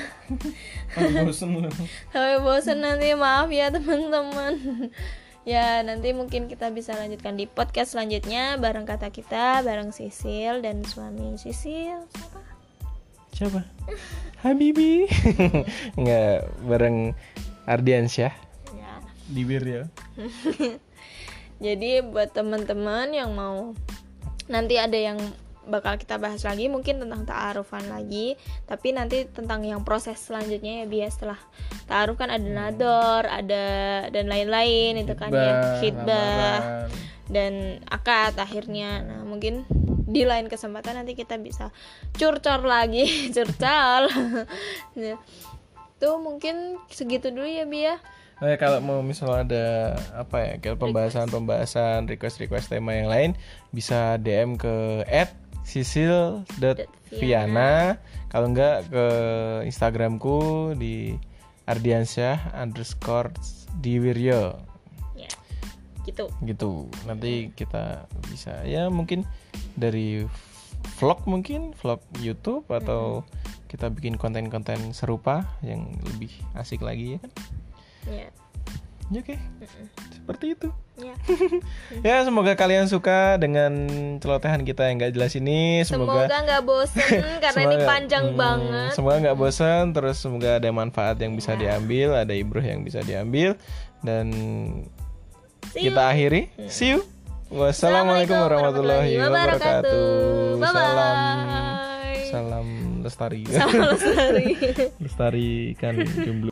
Ah, 0.92 1.24
bosen 1.24 1.56
sampai 2.12 2.44
bosen 2.44 2.84
nanti 2.84 3.16
maaf 3.16 3.48
ya 3.48 3.72
teman-teman. 3.72 4.92
Ya 5.48 5.80
nanti 5.82 6.12
mungkin 6.12 6.52
kita 6.52 6.68
bisa 6.70 7.00
lanjutkan 7.00 7.40
di 7.40 7.48
podcast 7.48 7.96
selanjutnya 7.96 8.60
bareng 8.60 8.84
kata 8.84 9.08
kita 9.08 9.64
bareng 9.64 9.96
Sisil 9.96 10.60
dan 10.60 10.84
suami 10.84 11.40
Sisil. 11.40 12.06
Siapa? 12.12 12.42
Siapa? 13.32 13.62
Habibi. 14.46 15.10
Enggak, 15.98 16.46
bareng 16.62 17.18
Ardiansyah. 17.66 18.34
Ya. 18.78 18.94
Di 19.32 19.42
Bir 19.42 19.64
ya. 19.66 19.84
jadi 21.66 22.06
buat 22.06 22.38
teman-teman 22.38 23.10
yang 23.16 23.34
mau 23.34 23.74
nanti 24.52 24.76
ada 24.76 25.00
yang 25.00 25.18
bakal 25.62 25.94
kita 25.96 26.18
bahas 26.18 26.42
lagi 26.42 26.68
mungkin 26.68 27.00
tentang 27.00 27.24
ta'arufan 27.24 27.88
lagi. 27.88 28.36
Tapi 28.68 28.92
nanti 28.92 29.26
tentang 29.30 29.64
yang 29.64 29.86
proses 29.88 30.20
selanjutnya 30.20 30.84
ya 30.84 30.86
bias 30.90 31.18
setelah 31.18 31.40
ta'aruf 31.88 32.18
kan 32.20 32.34
ada 32.34 32.44
nador 32.44 33.24
ada 33.30 33.66
dan 34.10 34.26
lain-lain 34.28 35.00
itu 35.00 35.14
kan 35.16 35.32
ya 35.32 35.80
khidbah 35.80 36.90
dan 37.30 37.80
akad 37.88 38.36
akhirnya. 38.36 39.06
Nah 39.06 39.22
mungkin 39.24 39.64
di 40.12 40.28
lain 40.28 40.52
kesempatan 40.52 41.00
nanti 41.00 41.16
kita 41.16 41.40
bisa 41.40 41.72
curcor 42.20 42.68
lagi 42.68 43.08
curcol. 43.36 44.12
Ya. 45.00 45.16
tuh 46.02 46.18
mungkin 46.18 46.82
segitu 46.90 47.30
dulu 47.30 47.46
ya 47.46 47.70
Bia 47.70 48.02
Ya, 48.42 48.58
kalau 48.58 48.82
mau 48.82 49.06
misal 49.06 49.46
ada 49.46 49.94
apa 50.18 50.42
ya 50.42 50.58
kayak 50.58 50.82
pembahasan-pembahasan 50.82 52.10
request-request 52.10 52.74
tema 52.74 52.98
yang 52.98 53.06
lain 53.06 53.38
bisa 53.70 54.18
DM 54.18 54.58
ke 54.58 55.06
@sisil.viana 55.62 56.42
kalau 58.34 58.50
enggak 58.50 58.90
ke 58.90 59.06
Instagramku 59.70 60.74
di 60.74 61.14
ardiansyah 61.70 62.58
underscore 62.58 63.30
diwiryo. 63.78 64.58
Ya 65.14 65.30
gitu. 66.10 66.34
Gitu. 66.42 66.90
Nanti 67.06 67.54
kita 67.54 68.10
bisa 68.26 68.66
ya 68.66 68.90
mungkin 68.90 69.22
dari 69.78 70.26
vlog 70.98 71.30
mungkin 71.30 71.78
vlog 71.78 72.02
YouTube 72.18 72.66
atau 72.74 73.22
kita 73.70 73.94
bikin 73.94 74.18
konten-konten 74.18 74.92
serupa 74.92 75.46
yang 75.62 75.94
lebih 76.04 76.34
asik 76.58 76.82
lagi 76.84 77.16
ya 77.16 77.20
kan 77.24 77.32
ya 78.10 78.30
ya 79.12 79.20
oke. 79.20 79.36
Seperti 80.16 80.46
itu. 80.56 80.70
Ya 80.96 81.16
ya 82.08 82.16
semoga 82.24 82.56
kalian 82.56 82.88
suka 82.88 83.36
dengan 83.36 83.74
celotehan 84.24 84.64
kita 84.64 84.88
yang 84.88 85.04
gak 85.04 85.14
jelas 85.20 85.36
ini. 85.36 85.84
Semoga 85.84 86.32
nggak 86.32 86.64
bosen 86.64 87.20
karena 87.44 87.62
ini 87.68 87.76
semoga- 87.76 87.90
panjang 87.92 88.26
hmm, 88.32 88.40
banget. 88.40 88.92
semoga 88.96 89.16
nggak 89.20 89.38
bosan 89.38 89.84
terus 89.92 90.18
semoga 90.24 90.64
ada 90.64 90.70
manfaat 90.72 91.20
yang 91.20 91.36
bisa 91.36 91.60
diambil 91.60 92.16
ada 92.16 92.32
ibroh 92.32 92.64
yang 92.64 92.88
bisa 92.88 93.04
diambil 93.04 93.60
dan 94.00 94.32
See 95.76 95.88
you. 95.88 95.92
kita 95.92 96.02
akhiri 96.08 96.42
see 96.72 96.96
you. 96.96 97.04
Wassalamualaikum 97.52 98.40
warahmatullahi 98.48 99.12
wabarakatuh. 99.20 100.56
bye 100.56 100.72
salam. 100.72 101.36
Bye 101.44 102.24
salam 102.32 102.68
lestari. 103.04 103.44
Salam 103.44 103.92
lestari. 103.92 104.48
Lestarikan 105.04 105.94
jomblo 106.24 106.51